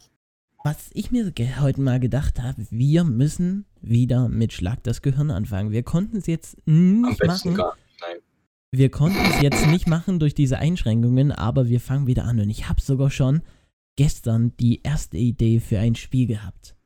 Was 0.65 0.91
ich 0.95 1.11
mir 1.11 1.33
heute 1.61 1.81
mal 1.81 1.99
gedacht 1.99 2.41
habe, 2.41 2.65
wir 2.71 3.03
müssen 3.03 3.65
wieder 3.81 4.29
mit 4.29 4.53
Schlag 4.53 4.83
das 4.85 5.03
Gehirn 5.03 5.31
anfangen. 5.33 5.73
Wir 5.73 5.83
konnten 5.83 6.19
es 6.19 6.27
jetzt 6.27 6.57
nicht 6.67 7.25
machen. 7.25 7.55
gar. 7.55 7.75
Wir 8.71 8.91
konnten 8.91 9.19
es 9.31 9.43
jetzt 9.43 9.67
nicht 9.67 9.87
machen 9.89 10.19
durch 10.19 10.35
diese 10.35 10.59
Einschränkungen, 10.59 11.33
aber 11.33 11.69
wir 11.69 11.81
fangen 11.81 12.07
wieder 12.07 12.25
an. 12.25 12.41
Und 12.41 12.49
ich 12.49 12.69
habe 12.69 12.81
sogar 12.81 13.11
schon 13.11 13.43
gestern 13.97 14.57
die 14.59 14.81
erste 14.83 15.19
Idee 15.19 15.61
für 15.61 15.79
ein 15.79 15.95
Spiel 15.97 16.27
gehabt. 16.27 16.77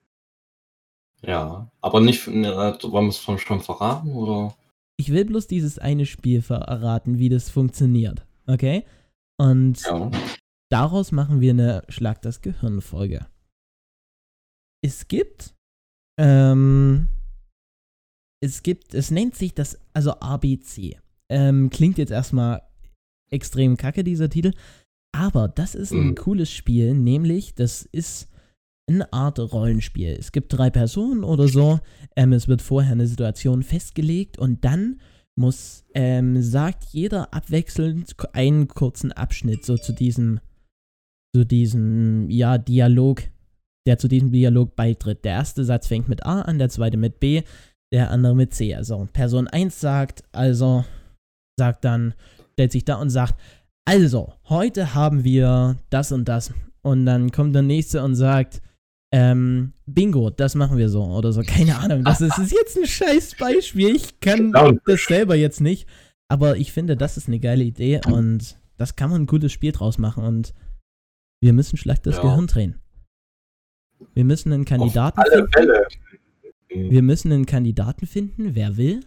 Ja, 1.23 1.71
aber 1.81 2.01
nicht, 2.01 2.27
ne, 2.29 2.55
wollen 2.83 3.07
wir 3.07 3.09
es 3.09 3.41
schon 3.41 3.61
verraten, 3.61 4.09
oder? 4.13 4.57
Ich 4.97 5.13
will 5.13 5.27
bloß 5.27 5.47
dieses 5.47 5.79
eine 5.79 6.07
Spiel 6.07 6.41
verraten, 6.41 7.19
wie 7.19 7.29
das 7.29 7.51
funktioniert. 7.51 8.25
Okay? 8.47 8.85
Und 9.37 9.81
Ja. 9.83 10.11
daraus 10.71 11.13
machen 11.13 11.41
wir 11.41 11.51
eine 11.53 11.83
Schlag 11.89 12.23
das 12.23 12.41
Gehirn-Folge. 12.41 13.27
Es 14.85 15.09
gibt, 15.09 15.55
ähm, 16.19 17.09
es 18.43 18.63
gibt, 18.63 18.95
es 18.95 19.11
nennt 19.11 19.35
sich 19.35 19.55
das, 19.55 19.79
also 19.93 20.13
ABC. 20.21 20.99
Ähm, 21.29 21.71
klingt 21.71 21.99
jetzt 21.99 22.13
erstmal 22.13 22.63
extrem 23.31 23.77
kacke, 23.77 24.05
dieser 24.05 24.29
Titel. 24.29 24.53
Aber 25.13 25.49
das 25.49 25.75
ist 25.75 25.93
ein 25.93 26.09
Mhm. 26.09 26.15
cooles 26.15 26.51
Spiel, 26.53 26.95
nämlich, 26.95 27.55
das 27.55 27.83
ist 27.91 28.29
eine 28.89 29.13
Art 29.13 29.39
Rollenspiel. 29.41 30.11
Es 30.19 30.31
gibt 30.31 30.53
drei 30.53 30.71
Personen 30.71 31.25
oder 31.25 31.49
so. 31.49 31.81
Ähm, 32.15 32.33
es 32.33 32.47
wird 32.47 32.63
vorher 32.63 32.93
eine 32.93 33.07
Situation 33.09 33.63
festgelegt 33.65 34.39
und 34.39 34.65
dann 34.65 35.01
muss, 35.39 35.85
ähm, 35.95 36.41
sagt 36.41 36.85
jeder 36.93 37.35
abwechselnd 37.35 38.15
einen 38.35 38.69
kurzen 38.69 39.11
Abschnitt 39.13 39.65
so 39.65 39.77
zu 39.77 39.93
diesem, 39.93 40.39
zu 41.35 41.45
diesem, 41.45 42.31
ja, 42.31 42.59
Dialog, 42.59 43.23
der 43.87 43.99
zu 43.99 44.09
diesem 44.09 44.31
Dialog 44.33 44.75
beitritt. 44.77 45.25
Der 45.25 45.33
erste 45.33 45.65
Satz 45.65 45.87
fängt 45.87 46.09
mit 46.09 46.25
A 46.27 46.43
an, 46.43 46.59
der 46.59 46.69
zweite 46.69 46.97
mit 46.97 47.21
B, 47.21 47.43
der 47.93 48.11
andere 48.11 48.35
mit 48.35 48.53
C. 48.55 48.75
Also 48.75 49.09
Person 49.13 49.49
1 49.49 49.81
sagt, 49.81 50.25
also 50.33 50.85
sagt 51.59 51.85
dann, 51.85 52.15
stellt 52.53 52.73
sich 52.73 52.85
da 52.85 52.97
und 52.97 53.11
sagt, 53.11 53.41
also, 53.89 54.33
heute 54.49 54.95
haben 54.95 55.23
wir 55.23 55.77
das 55.91 56.11
und 56.11 56.25
das. 56.27 56.53
Und 56.83 57.07
dann 57.07 57.31
kommt 57.31 57.55
der 57.55 57.63
nächste 57.63 58.03
und 58.03 58.17
sagt, 58.17 58.61
ähm, 59.15 59.73
Bingo, 59.87 60.31
das 60.31 60.57
machen 60.57 60.77
wir 60.77 60.89
so 60.89 61.05
oder 61.05 61.33
so. 61.33 61.43
Keine 61.43 61.79
Ahnung. 61.79 62.03
Das 62.03 62.21
ist, 62.21 62.37
ist 62.39 62.53
jetzt 62.53 62.77
ein 62.77 62.87
scheiß 62.87 63.37
Beispiel. 63.39 63.95
Ich 63.95 64.19
kann 64.19 64.53
Genau. 64.53 64.73
das 64.85 65.05
selber 65.05 65.37
jetzt 65.37 65.61
nicht. 65.61 65.87
Aber 66.29 66.57
ich 66.57 66.73
finde, 66.73 66.97
das 66.97 67.17
ist 67.17 67.29
eine 67.29 67.39
geile 67.39 67.63
Idee 67.63 68.01
und 68.05 68.57
das 68.77 68.97
kann 68.97 69.11
man 69.11 69.23
ein 69.23 69.27
gutes 69.27 69.53
Spiel 69.53 69.71
draus 69.71 69.99
machen. 69.99 70.25
Und 70.25 70.53
wir 71.41 71.53
müssen 71.53 71.77
Schlag 71.77 72.03
das 72.03 72.17
Ja. 72.17 72.23
Gehirn 72.23 72.49
drehen. 72.49 72.81
Wir 74.15 74.25
müssen 74.25 74.53
einen 74.53 74.65
Kandidaten 74.65 75.19
Auf 75.19 75.25
alle 75.27 75.37
finden. 75.37 75.53
Fälle. 75.53 75.87
Wir 76.69 77.03
müssen 77.03 77.33
einen 77.33 77.47
Kandidaten 77.47 78.07
finden, 78.07 78.55
wer 78.55 78.77
will. 78.77 79.01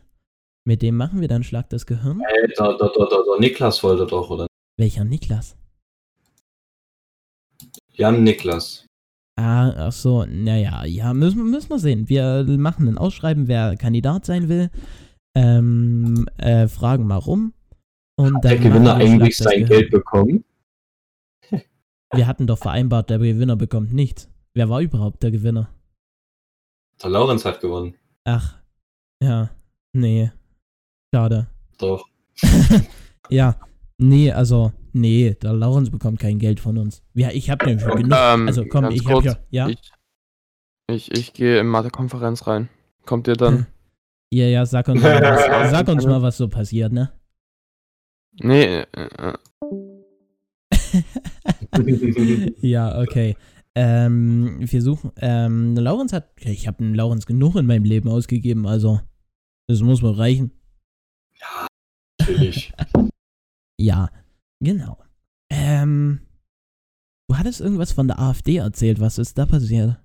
Mit 0.65 0.81
dem 0.81 0.95
machen 0.95 1.21
wir 1.21 1.27
dann 1.27 1.43
Schlag 1.43 1.69
das 1.69 1.85
Gehirn. 1.85 2.19
Äh, 2.21 2.47
der, 2.47 2.77
der, 2.77 2.89
der, 2.89 3.07
der, 3.07 3.23
der 3.23 3.39
Niklas 3.39 3.83
wollte 3.83 4.05
doch, 4.05 4.29
oder? 4.29 4.47
Welcher 4.77 5.03
Niklas? 5.03 5.55
Jan 7.91 8.23
Niklas. 8.23 8.85
Ah, 9.35 9.87
ach 9.87 9.91
so, 9.91 10.25
naja, 10.25 10.83
ja, 10.85 11.13
müssen, 11.13 11.49
müssen 11.49 11.69
wir 11.69 11.79
sehen. 11.79 12.09
Wir 12.09 12.43
machen 12.43 12.87
ein 12.87 12.97
Ausschreiben, 12.97 13.47
wer 13.47 13.75
Kandidat 13.77 14.25
sein 14.25 14.49
will. 14.49 14.69
Ähm, 15.35 16.27
äh, 16.37 16.67
fragen 16.67 17.07
mal 17.07 17.17
rum. 17.17 17.53
Und 18.17 18.35
Hat 18.35 18.43
der 18.43 18.51
dann 18.55 18.63
Gewinner 18.63 18.93
machen 18.95 18.99
wir 18.99 19.11
eigentlich 19.13 19.37
sein. 19.37 19.65
Geld 19.65 19.91
bekommen? 19.91 20.43
Wir 22.11 22.27
hatten 22.27 22.47
doch 22.47 22.57
vereinbart, 22.57 23.09
der 23.09 23.19
Gewinner 23.19 23.55
bekommt 23.55 23.93
nichts. 23.93 24.29
Wer 24.53 24.69
war 24.69 24.81
überhaupt 24.81 25.21
der 25.23 25.31
Gewinner? 25.31 25.69
Der 27.01 27.09
Laurenz 27.09 27.45
hat 27.45 27.61
gewonnen. 27.61 27.95
Ach, 28.25 28.57
ja, 29.21 29.49
nee. 29.93 30.31
Schade. 31.13 31.47
Doch. 31.77 32.05
ja, 33.29 33.55
nee, 33.97 34.31
also, 34.31 34.73
nee, 34.93 35.35
der 35.41 35.53
Laurens 35.53 35.89
bekommt 35.89 36.19
kein 36.19 36.39
Geld 36.39 36.59
von 36.59 36.77
uns. 36.77 37.01
Ja, 37.13 37.29
ich 37.31 37.49
hab 37.49 37.65
nämlich 37.65 37.83
schon 37.83 37.95
genug. 37.95 38.17
Ähm, 38.17 38.47
also 38.47 38.65
komm, 38.65 38.91
ich 38.91 39.05
hab 39.05 39.13
kurz, 39.13 39.25
ja, 39.25 39.37
ja, 39.49 39.69
Ich, 39.69 39.91
ich, 40.87 41.11
ich 41.11 41.33
gehe 41.33 41.59
in 41.59 41.67
Mathe-Konferenz 41.67 42.47
rein. 42.47 42.69
Kommt 43.05 43.27
ihr 43.27 43.35
dann? 43.35 43.67
ja, 44.31 44.45
ja, 44.45 44.65
sag 44.65 44.87
uns 44.87 45.01
mal, 45.01 45.21
was, 45.21 45.71
sag 45.71 45.87
uns 45.87 46.05
mal, 46.05 46.21
was 46.21 46.37
so 46.37 46.47
passiert, 46.47 46.91
ne? 46.91 47.11
Nee, 48.41 48.63
äh, 48.63 48.85
äh, 48.93 49.33
ja, 52.61 52.99
okay. 52.99 53.35
Ähm, 53.81 54.57
wir 54.59 54.81
suchen, 54.81 55.13
ähm, 55.21 55.73
Laurens 55.77 56.11
hat, 56.11 56.31
ich 56.41 56.67
habe 56.67 56.79
dem 56.79 56.93
Laurens 56.93 57.25
genug 57.25 57.55
in 57.55 57.65
meinem 57.65 57.85
Leben 57.85 58.09
ausgegeben, 58.09 58.67
also, 58.67 58.99
das 59.69 59.79
muss 59.79 60.01
mal 60.01 60.11
reichen. 60.13 60.51
Natürlich. 62.19 62.73
Ja, 63.81 64.09
genau. 64.61 64.97
Ähm, 65.49 66.27
du 67.29 67.37
hattest 67.37 67.61
irgendwas 67.61 67.93
von 67.93 68.09
der 68.09 68.19
AfD 68.19 68.57
erzählt, 68.57 68.99
was 68.99 69.17
ist 69.17 69.37
da 69.37 69.45
passiert? 69.45 69.95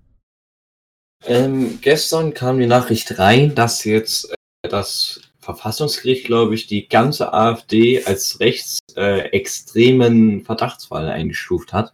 Ähm, 1.25 1.81
gestern 1.81 2.35
kam 2.35 2.61
die 2.61 2.69
Nachricht 2.69 3.19
rein, 3.19 3.57
dass 3.57 3.83
jetzt 3.83 4.31
äh, 4.31 4.37
das 4.69 5.23
Verfassungsgericht, 5.41 6.27
glaube 6.27 6.55
ich, 6.55 6.69
die 6.69 6.87
ganze 6.87 7.33
AfD 7.33 8.05
als 8.05 8.39
rechtsextremen 8.39 10.43
äh, 10.43 10.45
Verdachtsfall 10.45 11.09
eingestuft 11.09 11.73
hat. 11.73 11.93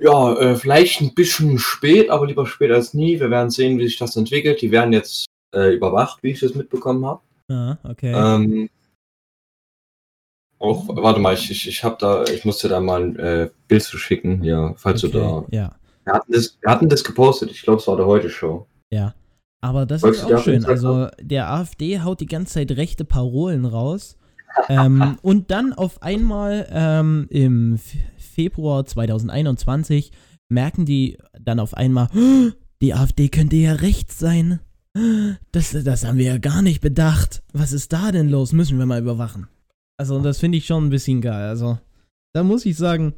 Ja, 0.00 0.34
äh, 0.38 0.56
vielleicht 0.56 1.00
ein 1.00 1.14
bisschen 1.14 1.58
spät, 1.58 2.10
aber 2.10 2.26
lieber 2.26 2.46
spät 2.46 2.70
als 2.70 2.94
nie. 2.94 3.18
Wir 3.18 3.30
werden 3.30 3.50
sehen, 3.50 3.78
wie 3.78 3.86
sich 3.86 3.98
das 3.98 4.16
entwickelt. 4.16 4.60
Die 4.62 4.70
werden 4.70 4.92
jetzt 4.92 5.26
äh, 5.54 5.74
überwacht, 5.74 6.22
wie 6.22 6.30
ich 6.30 6.40
das 6.40 6.54
mitbekommen 6.54 7.04
habe. 7.06 7.20
Ah, 7.48 7.76
okay. 7.84 8.12
Ähm, 8.12 8.68
auch, 10.58 10.88
warte 10.88 11.20
mal, 11.20 11.34
ich, 11.34 11.50
ich, 11.50 11.68
ich 11.68 11.84
habe 11.84 11.96
da, 11.98 12.24
ich 12.24 12.44
musste 12.44 12.68
da 12.68 12.80
mal 12.80 13.02
ein 13.02 13.16
äh, 13.16 13.50
Bild 13.68 13.82
zu 13.82 13.98
schicken, 13.98 14.42
ja, 14.42 14.74
falls 14.76 15.02
du 15.02 15.08
da. 15.08 15.28
okay. 15.28 15.56
Ja, 15.56 15.76
Wir 16.04 16.12
hatten 16.14 16.32
das, 16.32 16.58
wir 16.60 16.70
hatten 16.70 16.88
das 16.88 17.04
gepostet, 17.04 17.50
ich 17.50 17.62
glaube, 17.62 17.80
es 17.80 17.86
war 17.86 17.96
der 17.96 18.06
Heute-Show. 18.06 18.66
ja. 18.90 19.14
Aber 19.62 19.86
das 19.86 20.02
Wolltest 20.02 20.24
ist 20.24 20.32
auch 20.32 20.44
schön. 20.44 20.64
Also, 20.64 21.08
der 21.18 21.50
AfD 21.50 22.00
haut 22.00 22.20
die 22.20 22.26
ganze 22.26 22.54
Zeit 22.54 22.70
rechte 22.72 23.04
Parolen 23.04 23.64
raus. 23.64 24.16
Ähm, 24.68 25.18
und 25.22 25.50
dann 25.50 25.72
auf 25.72 26.02
einmal 26.02 26.66
ähm, 26.70 27.26
im 27.30 27.78
Februar 28.16 28.84
2021 28.86 30.12
merken 30.48 30.84
die 30.84 31.18
dann 31.40 31.60
auf 31.60 31.74
einmal, 31.74 32.08
"Oh, 32.14 32.50
die 32.82 32.94
AfD 32.94 33.28
könnte 33.28 33.56
ja 33.56 33.72
rechts 33.74 34.18
sein. 34.18 34.60
Das, 35.52 35.70
das 35.72 36.04
haben 36.04 36.16
wir 36.18 36.24
ja 36.24 36.38
gar 36.38 36.62
nicht 36.62 36.80
bedacht. 36.80 37.42
Was 37.52 37.72
ist 37.72 37.92
da 37.92 38.12
denn 38.12 38.28
los? 38.30 38.52
Müssen 38.52 38.78
wir 38.78 38.86
mal 38.86 39.00
überwachen. 39.00 39.46
Also, 39.98 40.20
das 40.20 40.38
finde 40.38 40.58
ich 40.58 40.66
schon 40.66 40.86
ein 40.86 40.90
bisschen 40.90 41.20
geil. 41.20 41.48
Also, 41.48 41.78
da 42.34 42.42
muss 42.42 42.64
ich 42.66 42.76
sagen, 42.76 43.14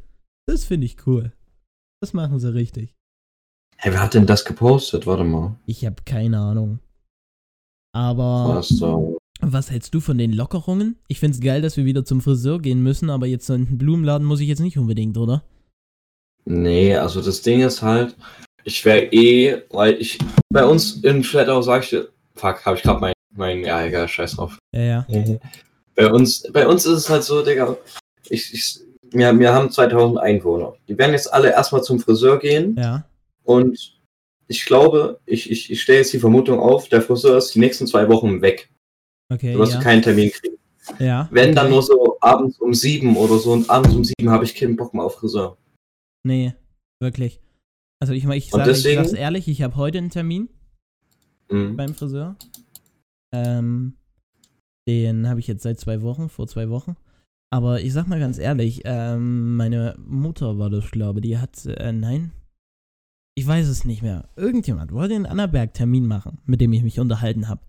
das 0.46 0.64
finde 0.64 0.86
ich 0.86 1.06
cool. 1.06 1.32
Das 2.00 2.12
machen 2.12 2.38
sie 2.38 2.52
richtig. 2.52 2.94
Hey, 3.76 3.92
wer 3.92 4.02
hat 4.02 4.14
denn 4.14 4.26
das 4.26 4.44
gepostet? 4.44 5.06
Warte 5.06 5.24
mal. 5.24 5.56
Ich 5.66 5.84
habe 5.86 6.02
keine 6.04 6.38
Ahnung. 6.38 6.80
Aber 7.92 8.56
Was 8.56 8.76
da? 8.78 8.98
Was 9.40 9.70
hältst 9.70 9.94
du 9.94 10.00
von 10.00 10.18
den 10.18 10.32
Lockerungen? 10.32 10.96
Ich 11.08 11.20
find's 11.20 11.40
geil, 11.40 11.62
dass 11.62 11.76
wir 11.76 11.84
wieder 11.84 12.04
zum 12.04 12.20
Friseur 12.20 12.60
gehen 12.60 12.82
müssen, 12.82 13.10
aber 13.10 13.26
jetzt 13.26 13.48
in 13.50 13.66
den 13.66 13.78
Blumenladen 13.78 14.26
muss 14.26 14.40
ich 14.40 14.48
jetzt 14.48 14.60
nicht 14.60 14.78
unbedingt, 14.78 15.16
oder? 15.16 15.42
Nee, 16.44 16.96
also 16.96 17.20
das 17.20 17.42
Ding 17.42 17.60
ist 17.60 17.82
halt, 17.82 18.16
ich 18.64 18.84
wäre 18.84 19.04
eh, 19.12 19.62
weil 19.70 19.94
ich, 20.00 20.18
bei 20.50 20.64
uns 20.64 21.02
in 21.04 21.22
Flatau 21.22 21.62
sag 21.62 21.84
ich 21.84 21.90
dir, 21.90 22.08
fuck, 22.34 22.64
habe 22.64 22.76
ich 22.76 22.82
gerade 22.82 23.00
mein, 23.00 23.12
mein, 23.34 23.64
ja, 23.64 23.84
egal, 23.84 24.08
scheiß 24.08 24.36
drauf. 24.36 24.58
Ja, 24.74 24.82
ja. 24.82 25.06
Bei 25.94 26.12
uns, 26.12 26.44
bei 26.52 26.64
uns 26.68 26.86
ist 26.86 26.92
es 26.92 27.10
halt 27.10 27.24
so, 27.24 27.42
Digga, 27.44 27.76
ich, 28.28 28.54
ich 28.54 28.78
wir, 29.10 29.36
wir 29.36 29.52
haben 29.52 29.68
2000 29.68 30.20
Einwohner. 30.20 30.74
Die 30.86 30.96
werden 30.96 31.10
jetzt 31.10 31.32
alle 31.32 31.50
erstmal 31.50 31.82
zum 31.82 31.98
Friseur 31.98 32.38
gehen 32.38 32.76
Ja. 32.78 33.04
und 33.42 33.98
ich 34.46 34.64
glaube, 34.64 35.18
ich, 35.26 35.50
ich, 35.50 35.72
ich 35.72 35.82
stelle 35.82 35.98
jetzt 35.98 36.12
die 36.12 36.20
Vermutung 36.20 36.60
auf, 36.60 36.88
der 36.88 37.02
Friseur 37.02 37.36
ist 37.38 37.52
die 37.54 37.58
nächsten 37.58 37.88
zwei 37.88 38.08
Wochen 38.08 38.40
weg. 38.42 38.70
Okay. 39.32 39.52
Du 39.52 39.58
wirst 39.58 39.74
ja. 39.74 39.80
keinen 39.80 40.02
Termin 40.02 40.30
kriegen. 40.30 40.56
ja. 40.98 41.28
Wenn 41.30 41.54
dann 41.54 41.66
okay. 41.66 41.74
nur 41.74 41.82
so 41.82 42.16
abends 42.20 42.58
um 42.58 42.72
sieben 42.74 43.16
oder 43.16 43.38
so 43.38 43.52
und 43.52 43.68
abends 43.68 43.94
um 43.94 44.04
sieben 44.04 44.30
habe 44.30 44.44
ich 44.44 44.54
keinen 44.54 44.76
Bock 44.76 44.94
mehr 44.94 45.04
auf 45.04 45.16
Friseur. 45.16 45.56
Nee, 46.26 46.54
wirklich. 47.00 47.40
Also 48.00 48.12
ich, 48.14 48.22
sage, 48.24 48.36
ich 48.36 48.50
deswegen- 48.50 49.02
sag's 49.04 49.12
ehrlich, 49.12 49.48
ich 49.48 49.62
habe 49.62 49.76
heute 49.76 49.98
einen 49.98 50.10
Termin 50.10 50.48
Mhm. 51.50 51.76
beim 51.76 51.94
Friseur. 51.94 52.36
Ähm, 53.34 53.94
den 54.88 55.28
habe 55.28 55.40
ich 55.40 55.46
jetzt 55.46 55.62
seit 55.62 55.78
zwei 55.80 56.02
Wochen, 56.02 56.28
vor 56.28 56.46
zwei 56.46 56.68
Wochen. 56.70 56.96
Aber 57.50 57.80
ich 57.80 57.92
sag 57.92 58.06
mal 58.06 58.20
ganz 58.20 58.38
ehrlich, 58.38 58.82
ähm, 58.84 59.56
meine 59.56 59.94
Mutter 59.98 60.58
war 60.58 60.68
das, 60.70 60.90
glaube 60.90 61.20
die 61.22 61.38
hat, 61.38 61.64
äh, 61.66 61.92
nein, 61.92 62.32
ich 63.34 63.46
weiß 63.46 63.68
es 63.68 63.84
nicht 63.84 64.02
mehr. 64.02 64.28
Irgendjemand 64.36 64.92
wollte 64.92 65.14
einen 65.14 65.26
Annaberg-Termin 65.26 66.06
machen, 66.06 66.38
mit 66.44 66.60
dem 66.60 66.72
ich 66.72 66.82
mich 66.82 67.00
unterhalten 67.00 67.48
habe. 67.48 67.60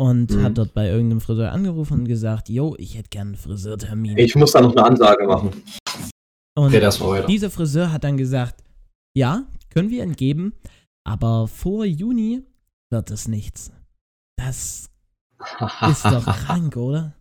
Und 0.00 0.30
Mhm. 0.30 0.42
hat 0.44 0.56
dort 0.56 0.72
bei 0.72 0.88
irgendeinem 0.88 1.20
Friseur 1.20 1.52
angerufen 1.52 2.00
und 2.00 2.04
gesagt, 2.08 2.48
yo, 2.48 2.74
ich 2.78 2.96
hätte 2.96 3.10
gern 3.10 3.28
einen 3.28 3.36
Friseurtermin. 3.36 4.16
Ich 4.16 4.34
muss 4.34 4.52
da 4.52 4.62
noch 4.62 4.70
eine 4.74 4.82
Ansage 4.84 5.26
machen. 5.26 5.50
und 6.56 6.72
weiter. 6.72 7.26
dieser 7.26 7.50
Friseur 7.50 7.92
hat 7.92 8.04
dann 8.04 8.16
gesagt, 8.16 8.64
ja, 9.14 9.44
können 9.68 9.90
wir 9.90 10.02
entgeben, 10.02 10.54
aber 11.04 11.48
vor 11.48 11.84
Juni 11.84 12.42
wird 12.90 13.10
es 13.10 13.28
nichts. 13.28 13.70
Das 14.38 14.88
ist 15.90 16.04
doch 16.06 16.24
krank, 16.46 16.76
oder? 16.76 17.14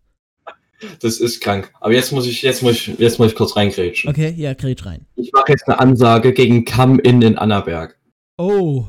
Das 1.02 1.20
ist 1.20 1.42
krank. 1.42 1.74
Aber 1.82 1.92
jetzt 1.92 2.14
muss 2.14 2.26
ich, 2.28 2.42
jetzt 2.44 2.64
muss 2.64 2.76
ich, 2.76 2.88
jetzt 2.98 3.20
muss 3.20 3.32
ich 3.32 3.36
kurz 3.36 3.58
reingrätschen. 3.58 4.10
Okay, 4.10 4.34
ja, 4.38 4.56
kretsch 4.56 4.86
rein. 4.86 5.06
Ich 5.16 5.34
mache 5.34 5.52
jetzt 5.52 5.68
eine 5.68 5.80
Ansage 5.80 6.32
gegen 6.32 6.64
Come-In 6.64 7.22
in 7.22 7.38
Annaberg. 7.38 8.00
Oh, 8.38 8.86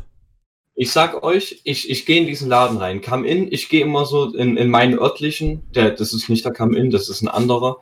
Ich 0.81 0.93
sag 0.93 1.23
euch, 1.23 1.61
ich, 1.65 1.91
ich 1.91 2.07
gehe 2.07 2.23
in 2.23 2.27
diesen 2.27 2.49
Laden 2.49 2.79
rein. 2.79 3.03
Come-In, 3.03 3.53
ich 3.53 3.69
gehe 3.69 3.83
immer 3.83 4.07
so 4.07 4.33
in, 4.33 4.57
in 4.57 4.71
meinen 4.71 4.99
örtlichen, 4.99 5.63
der, 5.75 5.91
das 5.91 6.15
ist 6.15 6.31
nicht 6.31 6.43
der 6.47 6.55
Come-In, 6.55 6.91
das 6.91 7.11
ist 7.11 7.21
ein 7.21 7.29
anderer. 7.29 7.77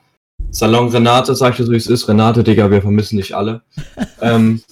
Salon 0.50 0.88
Renate, 0.88 1.36
sag 1.36 1.52
ich 1.52 1.58
dir 1.58 1.66
so, 1.66 1.70
wie 1.70 1.76
es 1.76 1.86
ist. 1.86 2.08
Renate, 2.08 2.42
Digga, 2.42 2.72
wir 2.72 2.82
vermissen 2.82 3.16
dich 3.16 3.36
alle. 3.36 3.62
ähm, 4.20 4.62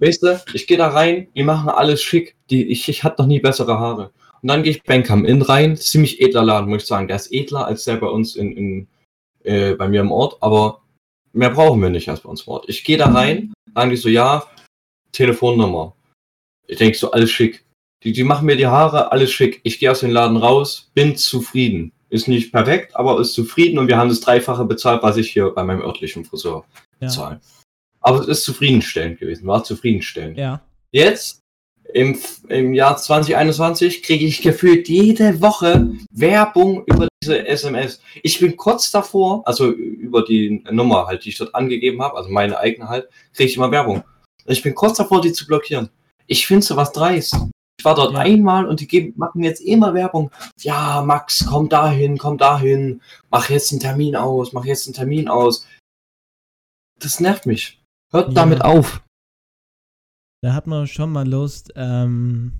weißt 0.00 0.24
du, 0.24 0.42
ich 0.54 0.66
gehe 0.66 0.76
da 0.76 0.88
rein, 0.88 1.28
die 1.36 1.44
machen 1.44 1.68
alles 1.68 2.02
schick. 2.02 2.34
Die, 2.50 2.64
ich, 2.66 2.88
ich 2.88 3.04
hatte 3.04 3.22
noch 3.22 3.28
nie 3.28 3.38
bessere 3.38 3.78
Haare. 3.78 4.10
Und 4.42 4.48
dann 4.48 4.64
gehe 4.64 4.72
ich 4.72 4.82
beim 4.82 5.04
Come-In 5.04 5.42
rein. 5.42 5.76
Ziemlich 5.76 6.20
edler 6.20 6.42
Laden, 6.42 6.68
muss 6.68 6.82
ich 6.82 6.88
sagen. 6.88 7.06
Der 7.06 7.14
ist 7.14 7.32
edler 7.32 7.66
als 7.66 7.84
der 7.84 7.94
bei 7.94 8.08
uns 8.08 8.34
in, 8.34 8.56
in 8.56 8.88
äh, 9.44 9.76
bei 9.76 9.86
mir 9.86 10.00
im 10.00 10.10
Ort, 10.10 10.38
aber 10.40 10.82
mehr 11.32 11.50
brauchen 11.50 11.80
wir 11.80 11.90
nicht 11.90 12.08
als 12.08 12.22
bei 12.22 12.28
uns 12.28 12.42
im 12.42 12.48
Ort. 12.54 12.68
Ich 12.68 12.82
gehe 12.82 12.98
da 12.98 13.06
rein, 13.06 13.52
sagen 13.72 13.90
die 13.90 13.96
so, 13.96 14.08
ja, 14.08 14.48
Telefonnummer. 15.12 15.94
Ich 16.66 16.78
denke 16.78 16.98
so, 16.98 17.12
alles 17.12 17.30
schick. 17.30 17.64
Die, 18.04 18.12
die 18.12 18.24
machen 18.24 18.46
mir 18.46 18.56
die 18.56 18.66
Haare, 18.66 19.12
alles 19.12 19.32
schick. 19.32 19.60
Ich 19.64 19.78
gehe 19.78 19.90
aus 19.90 20.00
dem 20.00 20.10
Laden 20.10 20.36
raus, 20.36 20.90
bin 20.94 21.16
zufrieden. 21.16 21.92
Ist 22.10 22.28
nicht 22.28 22.52
perfekt, 22.52 22.96
aber 22.96 23.20
ist 23.20 23.34
zufrieden 23.34 23.78
und 23.78 23.88
wir 23.88 23.98
haben 23.98 24.08
das 24.08 24.20
Dreifache 24.20 24.64
bezahlt, 24.64 25.02
was 25.02 25.16
ich 25.16 25.30
hier 25.30 25.50
bei 25.50 25.62
meinem 25.62 25.82
örtlichen 25.82 26.24
Friseur 26.24 26.64
ja. 27.00 27.08
zahle. 27.08 27.40
Aber 28.00 28.20
es 28.20 28.28
ist 28.28 28.44
zufriedenstellend 28.44 29.18
gewesen, 29.18 29.46
war 29.46 29.64
zufriedenstellend. 29.64 30.38
Ja, 30.38 30.62
Jetzt, 30.90 31.42
im, 31.92 32.18
im 32.48 32.74
Jahr 32.74 32.96
2021, 32.96 34.02
kriege 34.02 34.26
ich 34.26 34.42
gefühlt 34.42 34.88
jede 34.88 35.40
Woche 35.40 35.90
Werbung 36.10 36.84
über 36.86 37.08
diese 37.22 37.46
SMS. 37.46 38.00
Ich 38.22 38.40
bin 38.40 38.56
kurz 38.56 38.90
davor, 38.90 39.42
also 39.46 39.70
über 39.70 40.22
die 40.22 40.62
Nummer 40.70 41.06
halt, 41.06 41.24
die 41.24 41.30
ich 41.30 41.38
dort 41.38 41.54
angegeben 41.54 42.02
habe, 42.02 42.16
also 42.16 42.30
meine 42.30 42.58
eigene 42.58 42.88
halt, 42.88 43.08
kriege 43.34 43.50
ich 43.50 43.56
immer 43.56 43.70
Werbung. 43.70 44.02
Ich 44.46 44.62
bin 44.62 44.74
kurz 44.74 44.98
davor, 44.98 45.20
die 45.20 45.32
zu 45.32 45.46
blockieren. 45.46 45.90
Ich 46.26 46.46
finde 46.46 46.64
sowas 46.64 46.92
dreist. 46.92 47.36
Ich 47.78 47.84
war 47.84 47.94
dort 47.94 48.12
Ja. 48.12 48.18
einmal 48.20 48.66
und 48.66 48.80
die 48.80 48.88
geben, 48.88 49.14
machen 49.16 49.42
jetzt 49.44 49.60
immer 49.60 49.94
Werbung. 49.94 50.30
Ja, 50.58 51.00
Max, 51.02 51.46
komm 51.48 51.68
dahin, 51.68 52.18
komm 52.18 52.36
dahin, 52.36 53.00
mach 53.30 53.48
jetzt 53.50 53.70
einen 53.70 53.80
Termin 53.80 54.16
aus, 54.16 54.52
mach 54.52 54.64
jetzt 54.64 54.86
einen 54.88 54.94
Termin 54.94 55.28
aus. 55.28 55.66
Das 56.98 57.20
nervt 57.20 57.46
mich. 57.46 57.80
Hört 58.10 58.28
Ja. 58.28 58.34
damit 58.34 58.62
auf. 58.62 59.02
da 60.40 60.54
hat 60.54 60.66
man 60.68 60.86
schon 60.86 61.10
mal 61.10 61.26
Lust, 61.28 61.72
ähm, 61.76 62.52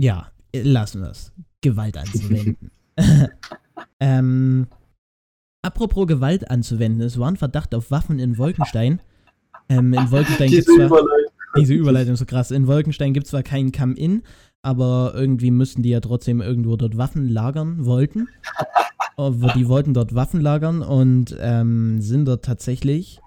ja, 0.00 0.30
lassen 0.54 1.02
wir 1.02 1.10
es. 1.10 1.30
Gewalt 1.60 1.96
anzuwenden. 1.98 2.70
ähm, 4.00 4.66
apropos 5.62 6.06
Gewalt 6.06 6.50
anzuwenden, 6.50 7.02
es 7.02 7.18
war 7.18 7.30
ein 7.30 7.36
Verdacht 7.36 7.74
auf 7.74 7.90
Waffen 7.90 8.18
in 8.18 8.38
Wolkenstein. 8.38 9.00
Ähm, 9.68 9.92
in 9.92 10.10
Wolkenstein 10.10 10.50
gibt 10.50 10.68
es 10.68 10.74
zwar... 10.74 11.02
Diese 11.60 11.74
Überleitung 11.74 12.14
ist 12.14 12.20
so 12.20 12.26
krass. 12.26 12.50
In 12.50 12.66
Wolkenstein 12.66 13.12
gibt 13.12 13.26
es 13.26 13.30
zwar 13.30 13.42
keinen 13.42 13.72
Come-In, 13.72 14.22
aber 14.62 15.12
irgendwie 15.14 15.50
müssten 15.50 15.82
die 15.82 15.90
ja 15.90 16.00
trotzdem 16.00 16.40
irgendwo 16.40 16.76
dort 16.76 16.96
Waffen 16.96 17.28
lagern 17.28 17.84
wollten. 17.84 18.28
Aber 19.16 19.52
die 19.56 19.66
wollten 19.66 19.94
dort 19.94 20.14
Waffen 20.14 20.40
lagern 20.40 20.80
und 20.80 21.36
ähm, 21.40 22.00
sind 22.00 22.24
dort 22.26 22.44
tatsächlich. 22.44 23.18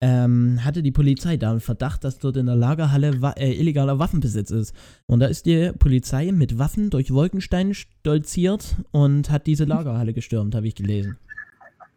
Ähm, 0.00 0.64
hatte 0.64 0.82
die 0.82 0.92
Polizei 0.92 1.36
da 1.36 1.50
einen 1.50 1.60
Verdacht, 1.60 2.04
dass 2.04 2.18
dort 2.18 2.38
in 2.38 2.46
der 2.46 2.56
Lagerhalle 2.56 3.20
wa 3.20 3.32
äh, 3.32 3.52
illegaler 3.52 3.98
Waffenbesitz 3.98 4.50
ist. 4.50 4.74
Und 5.06 5.20
da 5.20 5.26
ist 5.26 5.44
die 5.44 5.72
Polizei 5.78 6.32
mit 6.32 6.58
Waffen 6.58 6.88
durch 6.88 7.12
Wolkenstein 7.12 7.74
stolziert 7.74 8.76
und 8.92 9.30
hat 9.30 9.46
diese 9.46 9.64
Lagerhalle 9.64 10.14
gestürmt, 10.14 10.54
habe 10.54 10.68
ich 10.68 10.74
gelesen. 10.74 11.18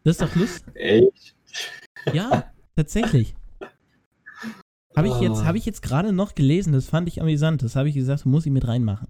Das 0.04 0.18
ist 0.18 0.22
doch 0.22 0.36
Lust. 0.36 0.66
Echt? 0.76 1.36
Ja, 2.14 2.52
tatsächlich. 2.76 3.36
Habe 5.00 5.08
ich 5.16 5.20
jetzt, 5.22 5.40
Ah. 5.42 5.46
habe 5.46 5.58
ich 5.58 5.66
jetzt 5.66 5.82
gerade 5.82 6.14
noch 6.14 6.36
gelesen, 6.36 6.74
das 6.74 6.86
fand 6.88 7.08
ich 7.08 7.22
amüsant. 7.22 7.62
Das 7.64 7.76
habe 7.76 7.90
ich 7.90 7.96
gesagt, 7.96 8.26
muss 8.26 8.46
ich 8.46 8.52
mit 8.52 8.68
reinmachen. 8.68 9.08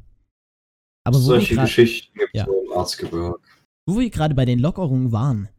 Aber 1.05 1.17
Solche 1.19 1.55
grad- 1.55 1.65
Geschichten 1.65 2.13
gibt 2.17 2.29
es 2.33 2.39
Ja. 2.39 2.45
im 2.45 2.71
Erzgebirge. 2.75 3.35
wo 3.87 3.99
wir 3.99 4.09
gerade 4.11 4.35
bei 4.35 4.45
den 4.45 4.59
Lockerungen 4.59 5.11
waren. 5.11 5.49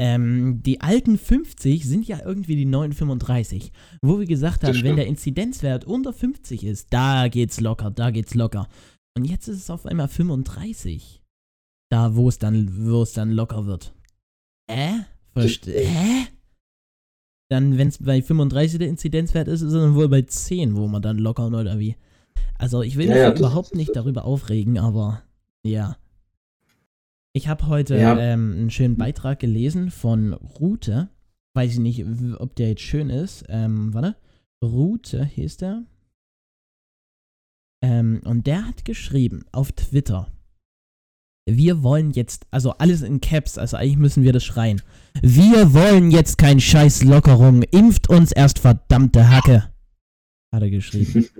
Ähm, 0.00 0.60
die 0.62 0.80
alten 0.80 1.18
50 1.18 1.84
sind 1.84 2.06
ja 2.06 2.20
irgendwie 2.24 2.56
die 2.56 2.64
neuen 2.66 2.92
35. 2.92 3.72
Wo 4.02 4.18
wir 4.18 4.26
gesagt 4.26 4.62
haben, 4.64 4.82
wenn 4.82 4.96
der 4.96 5.06
Inzidenzwert 5.06 5.84
unter 5.84 6.12
50 6.12 6.64
ist, 6.64 6.92
da 6.92 7.28
geht's 7.28 7.60
locker, 7.60 7.90
da 7.90 8.10
geht's 8.10 8.34
locker. 8.34 8.68
Und 9.16 9.24
jetzt 9.24 9.46
ist 9.48 9.58
es 9.58 9.70
auf 9.70 9.86
einmal 9.86 10.08
35. 10.08 11.20
Da, 11.90 12.14
wo 12.16 12.28
es 12.28 12.38
dann, 12.38 12.86
wo 12.88 13.02
es 13.02 13.12
dann 13.12 13.30
locker 13.32 13.66
wird. 13.66 13.92
Äh? 14.68 14.98
Verste 15.32 15.72
Hä? 15.72 16.26
Dann, 17.54 17.78
wenn 17.78 17.86
es 17.86 17.98
bei 17.98 18.20
35 18.20 18.80
der 18.80 18.88
Inzidenzwert 18.88 19.46
ist, 19.46 19.60
ist 19.60 19.68
es 19.68 19.80
dann 19.80 19.94
wohl 19.94 20.08
bei 20.08 20.22
10, 20.22 20.74
wo 20.74 20.88
man 20.88 21.00
dann 21.02 21.18
lockern 21.18 21.54
oder 21.54 21.78
wie. 21.78 21.94
Also 22.58 22.82
ich 22.82 22.96
will 22.96 23.06
mich 23.06 23.14
ja, 23.16 23.28
ja, 23.28 23.36
überhaupt 23.36 23.76
nicht 23.76 23.94
darüber 23.94 24.24
aufregen, 24.24 24.76
aber 24.76 25.22
ja. 25.64 25.96
Ich 27.32 27.46
habe 27.46 27.68
heute 27.68 27.96
Ja. 27.96 28.18
ähm, 28.18 28.54
einen 28.58 28.70
schönen 28.70 28.96
Beitrag 28.96 29.38
gelesen 29.38 29.92
von 29.92 30.32
Rute. 30.32 31.10
Weiß 31.54 31.74
ich 31.74 31.78
nicht, 31.78 32.04
ob 32.40 32.56
der 32.56 32.70
jetzt 32.70 32.82
schön 32.82 33.08
ist. 33.08 33.44
Ähm, 33.48 33.94
warte. 33.94 34.16
Rute 34.60 35.24
hieß 35.24 35.56
der. 35.58 35.84
Ähm, 37.84 38.20
und 38.24 38.48
der 38.48 38.66
hat 38.66 38.84
geschrieben 38.84 39.44
auf 39.52 39.70
Twitter. 39.70 40.26
Wir 41.46 41.82
wollen 41.82 42.12
jetzt, 42.12 42.46
also 42.50 42.72
alles 42.72 43.02
in 43.02 43.20
Caps, 43.20 43.58
also 43.58 43.76
eigentlich 43.76 43.98
müssen 43.98 44.22
wir 44.22 44.32
das 44.32 44.44
schreien. 44.44 44.80
Wir 45.20 45.74
wollen 45.74 46.10
jetzt 46.10 46.38
kein 46.38 46.58
Scheiß 46.58 47.04
Lockerung. 47.04 47.62
Impft 47.64 48.08
uns 48.08 48.32
erst 48.32 48.58
verdammte 48.58 49.28
Hacke. 49.28 49.70
Hat 50.52 50.62
er 50.62 50.70
geschrieben. 50.70 51.26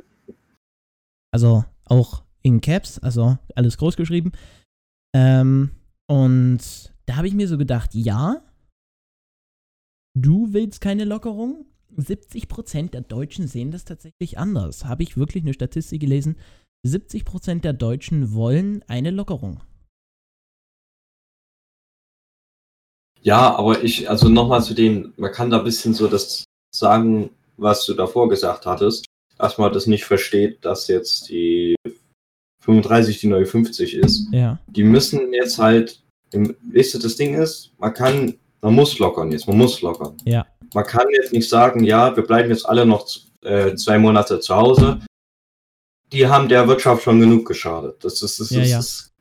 Also 1.33 1.64
auch 1.87 2.23
in 2.43 2.61
Caps, 2.61 3.01
also 3.01 3.38
alles 3.57 3.77
groß 3.77 3.97
geschrieben. 3.97 4.31
Ähm, 5.17 5.73
und 6.07 6.61
da 7.07 7.17
habe 7.17 7.27
ich 7.27 7.35
mir 7.35 7.49
so 7.49 7.59
gedacht, 7.59 7.93
ja, 7.93 8.40
du 10.17 10.53
willst 10.53 10.81
keine 10.81 11.05
Lockerung? 11.05 11.67
70% 11.97 12.90
der 12.90 13.01
Deutschen 13.01 13.49
sehen 13.49 13.73
das 13.73 13.85
tatsächlich 13.85 14.38
anders. 14.38 14.85
Habe 14.85 15.03
ich 15.03 15.17
wirklich 15.17 15.43
eine 15.43 15.55
Statistik 15.55 16.03
gelesen? 16.03 16.37
70% 16.87 17.62
der 17.62 17.73
Deutschen 17.73 18.33
wollen 18.33 18.85
eine 18.87 19.11
Lockerung. 19.11 19.61
Ja, 23.24 23.56
aber 23.56 23.82
ich, 23.82 24.08
also 24.08 24.28
nochmal 24.28 24.62
zu 24.62 24.74
dem, 24.74 25.14
man 25.16 25.32
kann 25.32 25.50
da 25.50 25.58
ein 25.58 25.64
bisschen 25.64 25.94
so 25.94 26.08
das 26.08 26.44
sagen, 26.74 27.30
was 27.56 27.87
du 27.87 27.94
davor 27.94 28.28
gesagt 28.28 28.66
hattest, 28.66 29.06
dass 29.38 29.56
man 29.58 29.72
das 29.72 29.87
nicht 29.87 30.04
versteht, 30.04 30.64
dass 30.64 30.88
jetzt 30.88 31.30
die 31.30 31.74
35 32.60 33.20
die 33.20 33.26
neue 33.26 33.46
50 33.46 33.94
ist. 33.94 34.28
Ja. 34.30 34.58
Die 34.66 34.84
müssen 34.84 35.32
jetzt 35.32 35.58
halt, 35.58 36.02
im, 36.32 36.54
weißt 36.72 36.94
du, 36.94 36.98
das 36.98 37.16
Ding 37.16 37.34
ist, 37.34 37.72
man 37.78 37.94
kann, 37.94 38.34
man 38.60 38.74
muss 38.74 38.98
lockern 38.98 39.32
jetzt, 39.32 39.48
man 39.48 39.56
muss 39.56 39.80
lockern. 39.80 40.16
Ja. 40.24 40.46
Man 40.74 40.84
kann 40.84 41.06
jetzt 41.10 41.32
nicht 41.32 41.48
sagen, 41.48 41.82
ja, 41.84 42.14
wir 42.14 42.24
bleiben 42.24 42.50
jetzt 42.50 42.66
alle 42.68 42.84
noch 42.84 43.08
äh, 43.42 43.74
zwei 43.74 43.98
Monate 43.98 44.40
zu 44.40 44.54
Hause. 44.54 45.00
Die 46.12 46.26
haben 46.26 46.48
der 46.48 46.68
Wirtschaft 46.68 47.02
schon 47.02 47.20
genug 47.20 47.46
geschadet. 47.46 48.04
Das 48.04 48.20
ist, 48.22 48.38
das 48.38 48.50
Ja, 48.50 48.62
ist, 48.62 48.70
ja. 48.70 48.76
das 48.76 49.13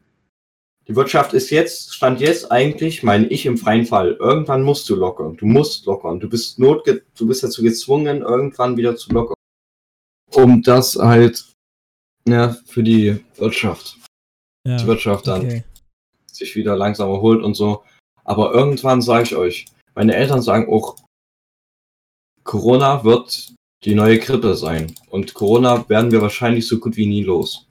Die 0.88 0.96
Wirtschaft 0.96 1.34
ist 1.34 1.50
jetzt, 1.50 1.94
stand 1.94 2.20
jetzt 2.20 2.52
eigentlich, 2.52 3.04
meine 3.04 3.28
ich, 3.28 3.46
im 3.46 3.58
freien 3.58 3.86
Fall. 3.86 4.14
Irgendwann 4.20 4.64
musst 4.64 4.90
du 4.90 4.96
lockern. 4.96 5.38
Du 5.38 5.46
musst 5.46 5.86
lockern. 5.86 6.20
Du 6.20 6.30
bist 6.30 6.60
notge 6.60 7.04
du 7.16 7.28
bist 7.28 7.44
dazu 7.44 7.64
gezwungen, 7.64 8.22
irgendwann 8.22 8.76
wieder 8.76 8.96
zu 8.96 9.12
lockern. 9.14 9.36
Um 10.34 10.62
das 10.62 10.96
halt, 10.96 11.46
ja, 12.28 12.58
für 12.66 12.84
die 12.84 13.24
Wirtschaft. 13.38 13.98
Ja, 14.68 14.78
Die 14.78 14.88
Wirtschaft 14.88 15.28
dann 15.28 15.46
okay. 15.46 15.64
sich 16.32 16.56
wieder 16.56 16.76
langsam 16.76 17.10
erholt 17.10 17.44
und 17.44 17.54
so. 17.54 17.84
Aber 18.26 18.54
irgendwann 18.54 19.02
sage 19.02 19.24
ich 19.24 19.36
euch, 19.36 19.66
meine 19.96 20.16
Eltern 20.16 20.42
sagen 20.42 20.72
auch, 20.72 20.98
Corona 22.44 23.04
wird 23.04 23.54
die 23.84 23.96
neue 23.96 24.20
Grippe 24.20 24.56
sein. 24.56 24.94
Und 25.10 25.34
Corona 25.34 25.88
werden 25.90 26.12
wir 26.12 26.22
wahrscheinlich 26.22 26.68
so 26.68 26.80
gut 26.80 26.98
wie 26.98 27.06
nie 27.06 27.24
los. 27.24 27.68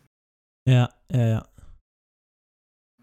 Ja, 0.66 0.90
ja, 1.10 1.26
ja. 1.26 1.51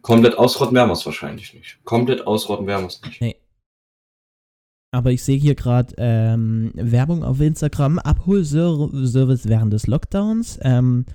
Komplett 0.01 0.37
ausrotten 0.37 0.75
werden 0.75 0.89
wir 0.89 0.93
es 0.93 1.05
wahrscheinlich 1.05 1.53
nicht. 1.53 1.79
Komplett 1.83 2.25
ausrotten 2.25 2.67
werden 2.67 2.83
wir 2.83 2.87
es 2.87 3.01
nicht. 3.01 3.21
Nee. 3.21 3.35
Aber 4.91 5.11
ich 5.11 5.23
sehe 5.23 5.37
hier 5.37 5.55
gerade 5.55 5.93
ähm, 5.97 6.71
Werbung 6.73 7.23
auf 7.23 7.39
Instagram, 7.39 7.99
Abholservice 7.99 9.47
während 9.47 9.71
des 9.71 9.85
Lockdowns, 9.85 10.59
ähm, 10.63 11.05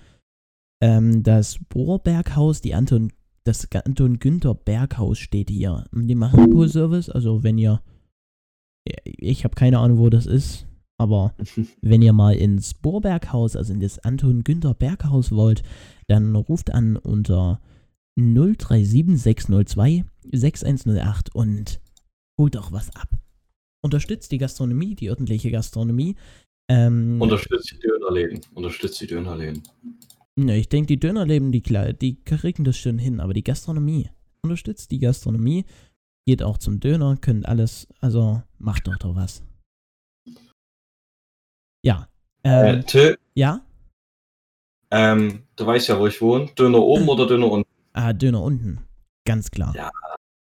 ähm, 0.81 1.23
das 1.25 1.59
Bohrberghaus, 1.71 2.61
die 2.61 2.75
Anton, 2.75 3.13
das 3.43 3.69
Anton 3.73 4.21
Günther 4.21 4.55
Berghaus 4.55 5.19
steht 5.19 5.51
hier. 5.51 5.87
Die 5.93 6.15
machen 6.15 6.41
Abholservice, 6.41 7.11
also 7.11 7.43
wenn 7.43 7.59
ihr, 7.59 7.83
ich 9.05 9.43
habe 9.43 9.57
keine 9.57 9.81
Ahnung, 9.81 9.99
wo 9.99 10.09
das 10.09 10.27
ist, 10.27 10.67
aber 10.97 11.35
wenn 11.81 12.03
ihr 12.03 12.13
mal 12.13 12.37
ins 12.37 12.75
Bohrberghaus, 12.75 13.57
also 13.57 13.73
in 13.73 13.81
das 13.81 13.99
Anton 13.99 14.45
Günther 14.45 14.75
Berghaus 14.75 15.33
wollt, 15.33 15.65
dann 16.07 16.37
ruft 16.37 16.73
an 16.73 16.97
unter 16.97 17.61
037602 18.19 20.05
6108 20.33 21.35
und 21.35 21.81
holt 22.41 22.55
doch 22.55 22.73
was 22.73 22.95
ab. 22.97 23.09
Unterstützt 23.83 24.33
die 24.33 24.39
Gastronomie, 24.39 24.95
die 24.95 25.09
örtliche 25.11 25.51
Gastronomie. 25.51 26.17
Ähm, 26.71 27.21
Unterstützt 27.21 27.71
die 27.73 27.79
Dönerläden. 27.79 28.41
Unterstützt 28.55 29.01
die 29.01 29.07
Dönerläden. 29.07 29.63
ne, 30.37 30.57
ich 30.57 30.69
denke, 30.69 30.87
die 30.87 31.01
Dönerläden, 31.01 31.53
die, 31.53 31.63
die 31.63 32.25
kriegen 32.25 32.65
das 32.65 32.79
schon 32.79 32.99
hin, 32.99 33.21
aber 33.21 33.35
die 33.35 33.45
Gastronomie. 33.45 34.09
Unterstützt 34.43 34.91
die 34.91 34.99
Gastronomie, 34.99 35.65
geht 36.27 36.43
auch 36.43 36.57
zum 36.59 36.81
Döner, 36.81 37.17
könnt 37.21 37.47
alles, 37.47 37.87
also 38.01 38.43
macht 38.59 38.87
doch 38.87 38.97
doch 38.97 39.15
was. 39.15 39.43
Ja. 41.85 42.09
Ähm, 42.45 42.79
Äh, 42.81 42.85
Till, 42.85 43.19
ja? 43.35 43.61
ähm, 44.91 45.43
du 45.57 45.67
weißt 45.67 45.89
ja, 45.89 45.99
wo 45.99 46.07
ich 46.07 46.21
wohne. 46.23 46.47
Döner 46.59 46.81
oben 46.81 47.09
oder 47.09 47.27
Döner 47.27 47.51
unten? 47.51 47.69
Ah, 47.95 48.13
Döner 48.13 48.43
unten. 48.43 48.85
Ganz 49.25 49.51
klar. 49.51 49.75
Ja. 49.75 49.91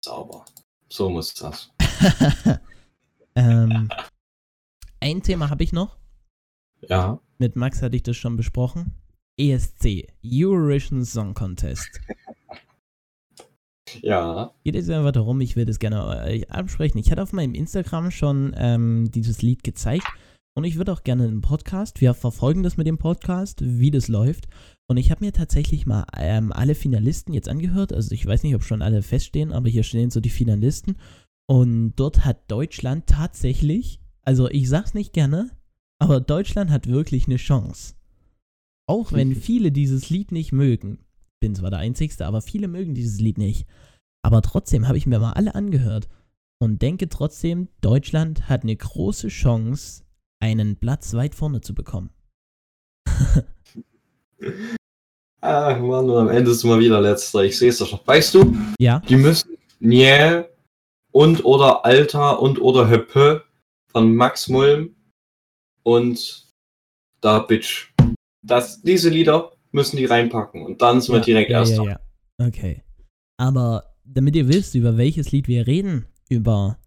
Sauber. 0.04 0.46
So 0.90 1.10
muss 1.10 1.34
das. 1.34 1.70
ähm, 3.36 3.90
ein 5.02 5.22
Thema 5.22 5.50
habe 5.50 5.64
ich 5.64 5.74
noch. 5.74 5.98
Ja. 6.82 7.20
Mit 7.38 7.56
Max 7.56 7.82
hatte 7.82 7.98
ich 7.98 8.04
das 8.04 8.16
schon 8.16 8.38
besprochen. 8.38 8.96
ESC, 9.38 10.08
Eurovision 10.26 11.04
Song 11.04 11.34
Contest. 11.34 12.00
Ja. 14.02 14.54
Geht 14.64 14.76
jetzt 14.76 14.90
einfach 14.90 15.12
darum, 15.12 15.42
ich 15.42 15.58
will 15.58 15.66
das 15.66 15.80
gerne 15.80 16.26
äh, 16.26 16.48
ansprechen. 16.48 16.98
Ich 17.00 17.12
hatte 17.12 17.22
auf 17.22 17.34
meinem 17.34 17.54
Instagram 17.54 18.12
schon 18.12 18.54
ähm, 18.56 19.12
dieses 19.12 19.42
Lied 19.42 19.64
gezeigt 19.64 20.08
und 20.54 20.66
ich 20.66 20.76
würde 20.76 20.92
auch 20.92 21.04
gerne 21.04 21.24
einen 21.24 21.42
Podcast, 21.42 22.02
wir 22.02 22.14
verfolgen 22.14 22.62
das 22.62 22.76
mit 22.76 22.86
dem 22.86 22.98
Podcast, 22.98 23.60
wie 23.62 23.92
das 23.92 24.10
läuft. 24.10 24.48
Und 24.90 24.98
ich 24.98 25.10
habe 25.10 25.24
mir 25.24 25.32
tatsächlich 25.32 25.86
mal 25.86 26.06
ähm, 26.18 26.52
alle 26.52 26.76
Finalisten 26.76 27.34
jetzt 27.34 27.48
angehört. 27.48 27.94
Also 27.94 28.14
ich 28.14 28.26
weiß 28.26 28.44
nicht, 28.44 28.56
ob 28.56 28.64
schon 28.64 28.82
alle 28.82 29.02
feststehen, 29.02 29.54
aber 29.54 29.70
hier 29.70 29.84
stehen 29.84 30.12
so 30.12 30.20
die 30.20 30.30
Finalisten. 30.30 30.98
Und 31.48 31.94
dort 31.96 32.26
hat 32.26 32.52
Deutschland 32.52 33.08
tatsächlich, 33.08 34.02
also 34.24 34.50
ich 34.50 34.68
sag's 34.68 34.94
nicht 34.94 35.14
gerne, 35.14 35.52
aber 36.00 36.20
Deutschland 36.20 36.70
hat 36.70 36.88
wirklich 36.88 37.28
eine 37.28 37.38
Chance. 37.38 37.96
Auch 38.88 39.14
wenn 39.14 39.36
viele 39.36 39.72
dieses 39.72 40.10
Lied 40.10 40.34
nicht 40.34 40.52
mögen. 40.52 41.00
Bin 41.40 41.56
zwar 41.56 41.70
der 41.70 41.80
Einzigste, 41.80 42.26
aber 42.26 42.42
viele 42.42 42.68
mögen 42.68 42.94
dieses 42.94 43.22
Lied 43.22 43.38
nicht. 43.38 43.66
Aber 44.22 44.42
trotzdem 44.42 44.88
habe 44.88 44.98
ich 44.98 45.08
mir 45.08 45.20
mal 45.20 45.34
alle 45.34 45.56
angehört 45.56 46.10
und 46.60 46.82
denke 46.82 47.08
trotzdem, 47.08 47.70
Deutschland 47.80 48.50
hat 48.50 48.64
eine 48.64 48.76
große 48.76 49.30
Chance, 49.30 50.04
einen 50.42 50.76
Platz 50.76 51.14
weit 51.14 51.36
vorne 51.36 51.62
zu 51.62 51.74
bekommen. 51.74 52.10
Ach 55.42 55.80
Mann, 55.80 56.10
und 56.10 56.18
am 56.18 56.30
Ende 56.30 56.52
ist 56.52 56.64
mal 56.64 56.80
wieder 56.80 57.00
letzter. 57.00 57.44
Ich 57.44 57.58
sehe 57.58 57.70
es 57.70 57.78
doch 57.78 57.88
schon. 57.88 58.00
Weißt 58.06 58.34
du, 58.34 58.56
Ja, 58.80 59.02
die 59.08 59.16
müssen 59.16 59.58
Niel 59.80 60.50
und 61.12 61.46
oder 61.46 61.86
Alter 61.86 62.42
und 62.42 62.60
oder 62.60 62.90
Höppe 62.90 63.44
von 63.92 64.16
Max 64.16 64.48
Mulm 64.48 64.96
und 65.84 66.48
da 67.22 67.40
Bitch. 67.40 67.94
Das, 68.44 68.82
diese 68.82 69.10
Lieder 69.10 69.52
müssen 69.72 69.98
die 69.98 70.06
reinpacken 70.06 70.66
und 70.66 70.82
dann 70.82 71.02
sind 71.02 71.14
wir 71.14 71.20
ja, 71.20 71.26
direkt 71.26 71.52
ja, 71.52 71.60
Erster. 71.60 71.84
ja, 71.84 72.00
ja. 72.40 72.48
Okay. 72.48 72.84
Aber 73.38 73.84
damit 74.04 74.36
ihr 74.36 74.48
wisst, 74.48 74.76
über 74.76 74.98
welches 74.98 75.32
Lied 75.32 75.48
wir 75.48 75.68
reden, 75.68 76.06
über 76.30 76.78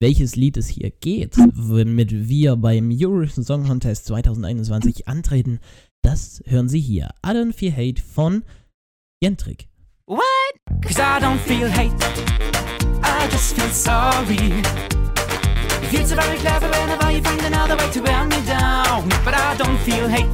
welches 0.00 0.36
Lied 0.36 0.56
es 0.56 0.68
hier 0.68 0.90
geht, 0.90 1.36
womit 1.54 2.28
wir 2.28 2.56
beim 2.56 2.90
Eurovision 2.92 3.44
Song 3.44 3.66
Contest 3.66 4.06
2021 4.06 5.08
antreten, 5.08 5.58
das 6.02 6.42
hören 6.46 6.68
Sie 6.68 6.80
hier. 6.80 7.10
I 7.26 7.30
don't 7.30 7.52
feel 7.52 7.72
hate 7.72 8.00
von 8.00 8.44
Jentrik. 9.20 9.68
Cause 10.82 11.00
I 11.00 11.18
don't 11.20 11.40
feel 11.40 11.68
hate, 11.68 11.92
I 13.02 13.28
just 13.30 13.54
feel 13.54 13.70
sorry. 13.70 14.62
You 15.82 15.88
feel 15.88 16.06
so 16.06 16.14
very 16.14 16.38
clever 16.38 16.68
whenever 16.68 17.10
you 17.10 17.22
find 17.22 17.42
another 17.44 17.76
way 17.76 17.90
to 17.90 18.00
wear 18.02 18.24
me 18.24 18.36
down. 18.46 19.08
But 19.24 19.34
I 19.34 19.56
don't 19.56 19.78
feel 19.80 20.08
hate, 20.08 20.28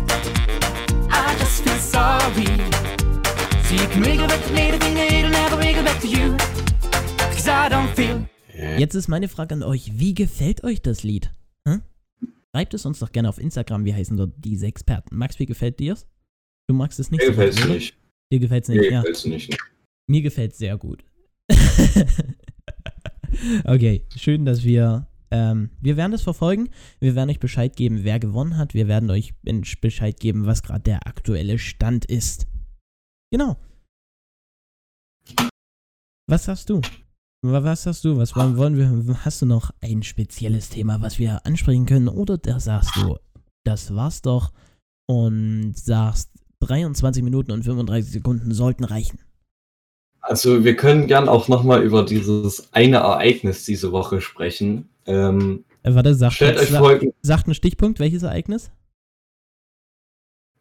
I 1.11 1.35
just 1.38 1.64
feel 1.64 1.79
sorry. 1.79 2.46
So 3.64 3.74
you 3.74 3.88
can 3.88 4.03
wiggle 4.03 4.27
back 4.27 4.44
to 4.44 4.53
me, 4.53 4.70
the 4.72 4.79
thing 4.79 4.96
it'll 4.96 5.31
never 5.31 5.57
wiggle 5.57 5.85
back 5.85 6.00
to 6.00 6.09
you. 6.09 6.37
Cause 7.16 7.48
I 7.48 7.68
don't 7.68 7.88
feel 7.94 8.27
Jetzt 8.55 8.95
ist 8.95 9.09
meine 9.09 9.29
Frage 9.29 9.55
an 9.55 9.62
euch, 9.62 9.99
wie 9.99 10.14
gefällt 10.14 10.62
euch 10.64 10.81
das 10.81 11.03
Lied? 11.03 11.33
Hm? 11.67 11.83
Schreibt 12.55 12.75
es 12.75 12.87
uns 12.87 13.01
doch 13.01 13.11
gerne 13.11 13.29
auf 13.29 13.38
Instagram, 13.38 13.85
wir 13.85 13.95
heißen 13.95 14.17
dort 14.17 14.33
diese 14.38 14.67
Experten. 14.67 15.17
Max, 15.17 15.38
wie 15.38 15.47
gefällt 15.47 15.81
dir's? 15.81 16.07
Du 16.69 16.75
magst 16.75 17.01
es 17.01 17.11
nicht 17.11 17.21
Mir 17.21 17.27
so 17.27 17.33
gefällt's 17.33 17.57
gerne, 17.57 17.71
oder? 17.71 17.75
nicht. 17.75 17.99
Dir 18.33 18.38
gefällt's 18.38 18.69
nicht, 18.69 18.81
Mir 18.81 18.90
ja. 18.90 19.01
gefällt's 19.01 19.25
nicht. 19.25 19.59
Mir 20.07 20.23
gefällt's 20.23 20.59
sehr 20.59 20.77
gut. 20.79 21.05
okay, 23.64 24.07
schön, 24.17 24.45
dass 24.45 24.64
wir. 24.64 25.09
Ähm, 25.31 25.71
wir 25.81 25.97
werden 25.97 26.12
das 26.12 26.23
verfolgen. 26.23 26.71
Wir 27.01 27.17
werden 27.17 27.31
euch 27.31 27.40
Bescheid 27.40 27.75
geben, 27.75 28.05
wer 28.05 28.21
gewonnen 28.21 28.57
hat. 28.57 28.73
Wir 28.73 28.87
werden 28.87 29.11
euch 29.11 29.35
Bescheid 29.81 30.21
geben, 30.21 30.47
was 30.47 30.62
gerade 30.62 30.83
der 30.85 31.07
aktuelle 31.09 31.59
Stand 31.59 32.05
ist. 32.05 32.47
Genau. 33.33 33.57
Was 36.29 36.47
hast 36.47 36.71
du? 36.71 36.81
Wa- 37.44 37.62
Was 37.64 37.87
hast 37.87 38.04
du? 38.04 38.16
Was 38.16 38.35
wollen 38.37 38.76
wir? 38.76 39.16
Hast 39.24 39.42
du 39.42 39.46
noch 39.46 39.70
ein 39.80 40.02
spezielles 40.02 40.70
Thema, 40.70 41.00
was 41.02 41.18
wir 41.18 41.44
ansprechen 41.46 41.87
können? 41.87 42.09
Oder 42.09 42.38
da 42.38 42.59
sagst 42.59 42.96
du, 42.96 43.16
das 43.64 43.94
war's 43.94 44.22
doch 44.22 44.52
und 45.07 45.74
sagst, 45.76 46.30
23 46.61 47.22
Minuten 47.22 47.50
und 47.52 47.62
35 47.62 48.12
Sekunden 48.12 48.52
sollten 48.54 48.85
reichen. 48.85 49.18
Also 50.20 50.64
wir 50.64 50.74
können 50.74 51.07
gern 51.07 51.28
auch 51.28 51.48
nochmal 51.48 51.83
über 51.85 52.02
dieses 52.02 52.72
eine 52.72 52.96
Ereignis 52.96 53.66
diese 53.66 53.92
Woche 53.92 54.22
sprechen. 54.22 54.88
Ähm, 55.04 55.64
Äh, 55.83 55.94
warte, 55.94 56.14
sagt, 56.14 56.35
stellt 56.37 56.59
euch 56.59 56.70
sa 56.70 56.78
folgenden 56.78 57.14
sagt 57.20 57.46
einen 57.46 57.54
Stichpunkt, 57.54 57.98
welches 58.00 58.22
Ereignis? 58.22 58.70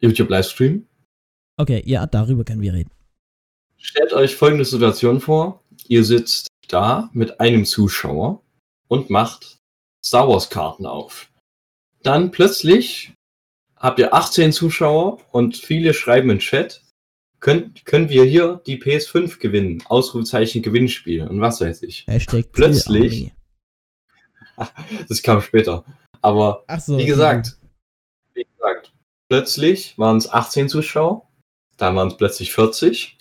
YouTube-Livestream. 0.00 0.86
Okay, 1.56 1.82
ja, 1.86 2.06
darüber 2.06 2.44
können 2.44 2.60
wir 2.60 2.74
reden. 2.74 2.90
Stellt 3.78 4.12
euch 4.12 4.36
folgende 4.36 4.66
Situation 4.66 5.20
vor. 5.20 5.62
Ihr 5.88 6.04
sitzt 6.04 6.48
da 6.68 7.10
mit 7.12 7.40
einem 7.40 7.64
Zuschauer 7.64 8.42
und 8.88 9.10
macht 9.10 9.58
Star 10.04 10.28
Wars 10.28 10.50
Karten 10.50 10.86
auf. 10.86 11.28
Dann 12.02 12.30
plötzlich 12.30 13.12
habt 13.76 13.98
ihr 13.98 14.12
18 14.14 14.52
Zuschauer 14.52 15.20
und 15.32 15.56
viele 15.56 15.94
schreiben 15.94 16.30
im 16.30 16.38
Chat, 16.38 16.82
können, 17.40 17.74
können 17.84 18.08
wir 18.08 18.24
hier 18.24 18.62
die 18.66 18.80
PS5 18.80 19.38
gewinnen? 19.38 19.82
Ausrufezeichen 19.86 20.62
Gewinnspiel 20.62 21.26
und 21.26 21.40
was 21.40 21.60
weiß 21.60 21.82
ich. 21.82 22.06
Hashtag 22.06 22.50
Plötzlich- 22.52 23.32
Das 25.08 25.22
kam 25.22 25.40
später. 25.42 25.84
Aber 26.22 26.64
Achso. 26.68 26.96
wie 26.96 27.04
gesagt, 27.04 27.58
wie 28.34 28.44
gesagt, 28.44 28.92
plötzlich 29.28 29.98
waren 29.98 30.16
es 30.16 30.30
18 30.30 30.68
Zuschauer, 30.68 31.28
dann 31.76 31.96
waren 31.96 32.08
es 32.08 32.16
plötzlich 32.16 32.52
40 32.52 33.18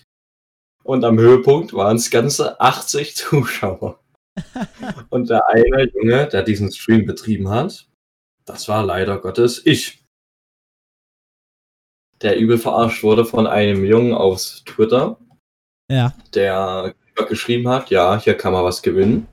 und 0.83 1.03
am 1.03 1.17
Höhepunkt 1.17 1.73
waren 1.73 1.97
es 1.97 2.11
ganze 2.11 2.59
80 2.59 3.15
Zuschauer. 3.15 3.99
Und 5.09 5.29
der 5.29 5.47
eine 5.47 5.89
Junge, 5.91 6.27
der 6.27 6.43
diesen 6.43 6.71
Stream 6.71 7.05
betrieben 7.05 7.49
hat, 7.49 7.87
das 8.45 8.67
war 8.67 8.83
leider 8.83 9.19
Gottes 9.19 9.65
ich. 9.65 10.03
Der 12.21 12.37
übel 12.37 12.57
verarscht 12.57 13.03
wurde 13.03 13.25
von 13.25 13.47
einem 13.47 13.85
Jungen 13.85 14.13
aus 14.13 14.63
Twitter. 14.65 15.19
Ja. 15.91 16.13
der 16.33 16.95
geschrieben 17.27 17.67
hat, 17.67 17.89
ja, 17.89 18.19
hier 18.19 18.35
kann 18.35 18.53
man 18.53 18.63
was 18.63 18.81
gewinnen. 18.81 19.27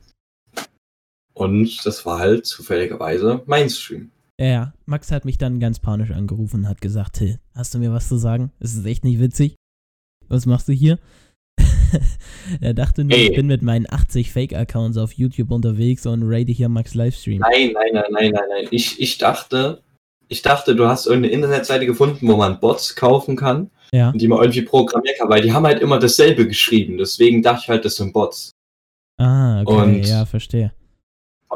Und 1.33 1.87
das 1.87 2.05
war 2.05 2.19
halt 2.19 2.45
zufälligerweise 2.45 3.43
mein 3.47 3.71
Stream. 3.71 4.11
Ja, 4.39 4.47
ja. 4.47 4.75
Max 4.85 5.11
hat 5.11 5.25
mich 5.25 5.39
dann 5.39 5.61
ganz 5.61 5.79
panisch 5.79 6.11
angerufen 6.11 6.61
und 6.61 6.69
hat 6.69 6.81
gesagt, 6.81 7.15
Till, 7.15 7.39
hast 7.55 7.73
du 7.73 7.79
mir 7.79 7.93
was 7.93 8.09
zu 8.09 8.19
sagen? 8.19 8.53
Es 8.59 8.75
ist 8.75 8.85
echt 8.85 9.05
nicht 9.05 9.21
witzig. 9.21 9.55
Was 10.29 10.45
machst 10.45 10.69
du 10.69 10.73
hier? 10.73 10.99
er 12.61 12.75
dachte 12.75 13.05
nur, 13.05 13.17
ich 13.17 13.31
Ey. 13.31 13.37
bin 13.37 13.47
mit 13.47 13.63
meinen 13.63 13.87
80 13.89 14.33
Fake-Accounts 14.33 14.97
auf 14.99 15.13
YouTube 15.13 15.51
unterwegs 15.51 16.07
und 16.07 16.23
raide 16.25 16.53
hier 16.53 16.69
Max 16.69 16.95
Livestream. 16.95 17.39
Nein, 17.41 17.73
nein, 17.73 17.91
nein, 17.93 18.05
nein, 18.11 18.31
nein, 18.33 18.45
nein. 18.51 18.69
Ich, 18.71 19.01
ich 19.01 19.19
dachte, 19.19 19.83
ich 20.29 20.43
dachte, 20.43 20.75
du 20.77 20.87
hast 20.87 21.07
irgendeine 21.07 21.35
Internetseite 21.35 21.87
gefunden, 21.87 22.27
wo 22.29 22.37
man 22.37 22.61
Bots 22.61 22.95
kaufen 22.95 23.37
kann 23.37 23.71
Ja. 23.93 24.11
und 24.11 24.21
die 24.21 24.29
man 24.29 24.39
irgendwie 24.41 24.63
programmieren 24.63 25.17
kann, 25.19 25.29
weil 25.29 25.43
die 25.43 25.53
haben 25.53 25.67
halt 25.67 25.81
immer 25.83 25.99
dasselbe 25.99 26.47
geschrieben. 26.47 26.99
Deswegen 26.99 27.43
dachte 27.43 27.61
ich 27.65 27.69
halt, 27.69 27.85
das 27.85 27.97
sind 27.97 28.13
Bots. 28.13 28.51
Ah, 29.19 29.63
okay, 29.63 29.73
Und- 29.99 30.07
ja, 30.07 30.25
verstehe. 30.27 30.73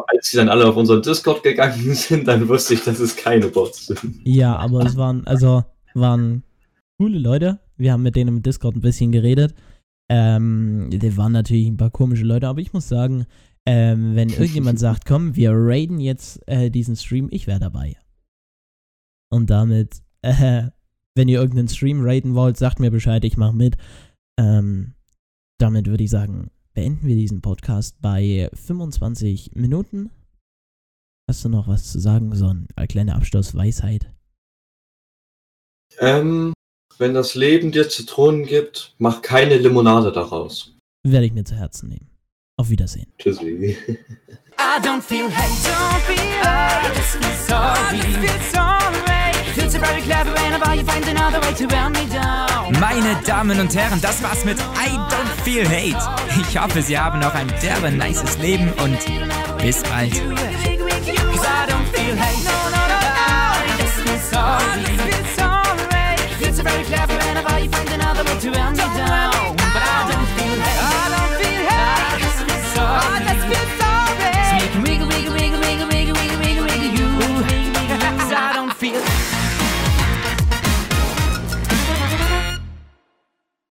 Als 0.09 0.29
sie 0.31 0.37
dann 0.38 0.49
alle 0.49 0.66
auf 0.66 0.77
unseren 0.77 1.03
Discord 1.03 1.44
gegangen 1.44 1.94
sind, 1.94 2.27
dann 2.27 2.49
wusste 2.49 2.75
ich, 2.75 2.83
dass 2.83 2.99
es 2.99 3.14
keine 3.14 3.47
Bots 3.49 3.87
sind. 3.87 4.20
Ja, 4.25 4.57
aber 4.57 4.85
es 4.85 4.97
waren, 4.97 5.25
also, 5.27 5.62
waren 5.94 6.42
coole 6.99 7.18
Leute. 7.18 7.61
Wir 7.77 7.92
haben 7.92 8.03
mit 8.03 8.16
denen 8.16 8.29
im 8.37 8.42
Discord 8.42 8.75
ein 8.75 8.81
bisschen 8.81 9.12
geredet. 9.12 9.55
Ähm, 10.16 10.90
die 10.92 11.16
waren 11.16 11.33
natürlich 11.33 11.66
ein 11.66 11.77
paar 11.77 11.90
komische 11.90 12.22
Leute, 12.22 12.46
aber 12.46 12.61
ich 12.61 12.72
muss 12.72 12.88
sagen, 12.88 13.27
ähm, 13.66 14.14
wenn 14.14 14.29
irgendjemand 14.31 14.79
sagt, 14.79 15.07
komm, 15.07 15.35
wir 15.35 15.50
raiden 15.53 15.98
jetzt 15.98 16.40
äh, 16.46 16.70
diesen 16.70 16.94
Stream, 16.94 17.27
ich 17.33 17.48
wäre 17.48 17.59
dabei. 17.59 17.96
Und 19.29 19.50
damit, 19.50 20.03
äh, 20.22 20.68
wenn 21.16 21.27
ihr 21.27 21.40
irgendeinen 21.40 21.66
Stream 21.66 22.00
raiden 22.00 22.37
wollt, 22.37 22.57
sagt 22.57 22.79
mir 22.79 22.92
Bescheid, 22.92 23.24
ich 23.24 23.37
mache 23.37 23.57
mit. 23.57 23.77
Ähm, 24.38 24.94
damit 25.59 25.88
würde 25.88 26.05
ich 26.05 26.11
sagen, 26.11 26.53
beenden 26.74 27.09
wir 27.09 27.16
diesen 27.16 27.40
Podcast 27.40 28.00
bei 28.00 28.48
25 28.55 29.57
Minuten. 29.57 30.11
Hast 31.29 31.44
du 31.44 31.48
noch 31.48 31.66
was 31.66 31.90
zu 31.90 31.98
sagen? 31.98 32.37
So 32.37 32.46
ein 32.48 32.68
äh, 32.77 32.87
kleiner 32.87 33.16
Abschlussweisheit. 33.16 34.12
Ähm, 35.98 36.53
wenn 36.98 37.12
das 37.14 37.35
Leben 37.35 37.72
dir 37.72 37.88
Zitronen 37.88 38.46
gibt, 38.46 38.94
mach 38.98 39.20
keine 39.22 39.57
Limonade 39.57 40.12
daraus. 40.12 40.72
Werde 41.02 41.26
ich 41.26 41.33
mir 41.33 41.44
zu 41.44 41.57
Herzen 41.57 41.88
nehmen. 41.88 42.09
Auf 42.57 42.70
Wiedersehen. 42.70 43.12
Tschüssi. 43.18 43.76
I 44.57 44.80
don't 44.80 45.02
feel 45.02 45.28
hate, 45.28 45.50
don't 45.64 46.00
feel 46.07 46.18
hurt. 46.42 46.94
Sorry, 47.48 47.98
feels 47.98 48.54
alright. 48.54 50.04
clever 50.04 50.30
whenever 50.33 50.74
you 50.74 50.85
find 50.85 51.07
another 51.09 51.40
way 51.40 51.52
to 51.54 51.66
run 51.66 51.92
me 51.92 52.07
down. 52.12 52.72
Meine 52.80 53.20
Damen 53.26 53.59
und 53.59 53.74
Herren, 53.74 54.00
das 54.00 54.22
war's 54.22 54.44
mit 54.44 54.59
I 54.59 54.96
Don't 55.11 55.42
Feel 55.42 55.68
Hate. 55.68 55.98
Ich 56.40 56.59
hoffe, 56.59 56.80
Sie 56.83 56.96
haben 56.96 57.18
noch 57.18 57.35
ein 57.35 57.52
derbe 57.61 57.90
nices 57.90 58.38
Leben 58.38 58.72
und 58.85 58.98
bis 59.62 59.83
bald. 59.83 60.14
I 60.14 61.66
don't 61.66 61.87
feel 61.92 62.16
hate, 62.16 62.44
no, 62.44 62.70
no, 62.70 62.83
no, 62.88 62.98
I 63.59 63.83
just 63.83 64.00
feel 64.00 64.18
sorry. 64.30 65.34
very 66.64 66.85
clever, 66.85 67.12
and 67.12 67.38
I 67.38 67.59
you 67.59 67.68
find 67.68 67.90
another 67.90 68.24
way 68.24 68.38
to 68.40 68.48
end 68.59 68.77
me 68.77 68.85
down. 68.96 69.34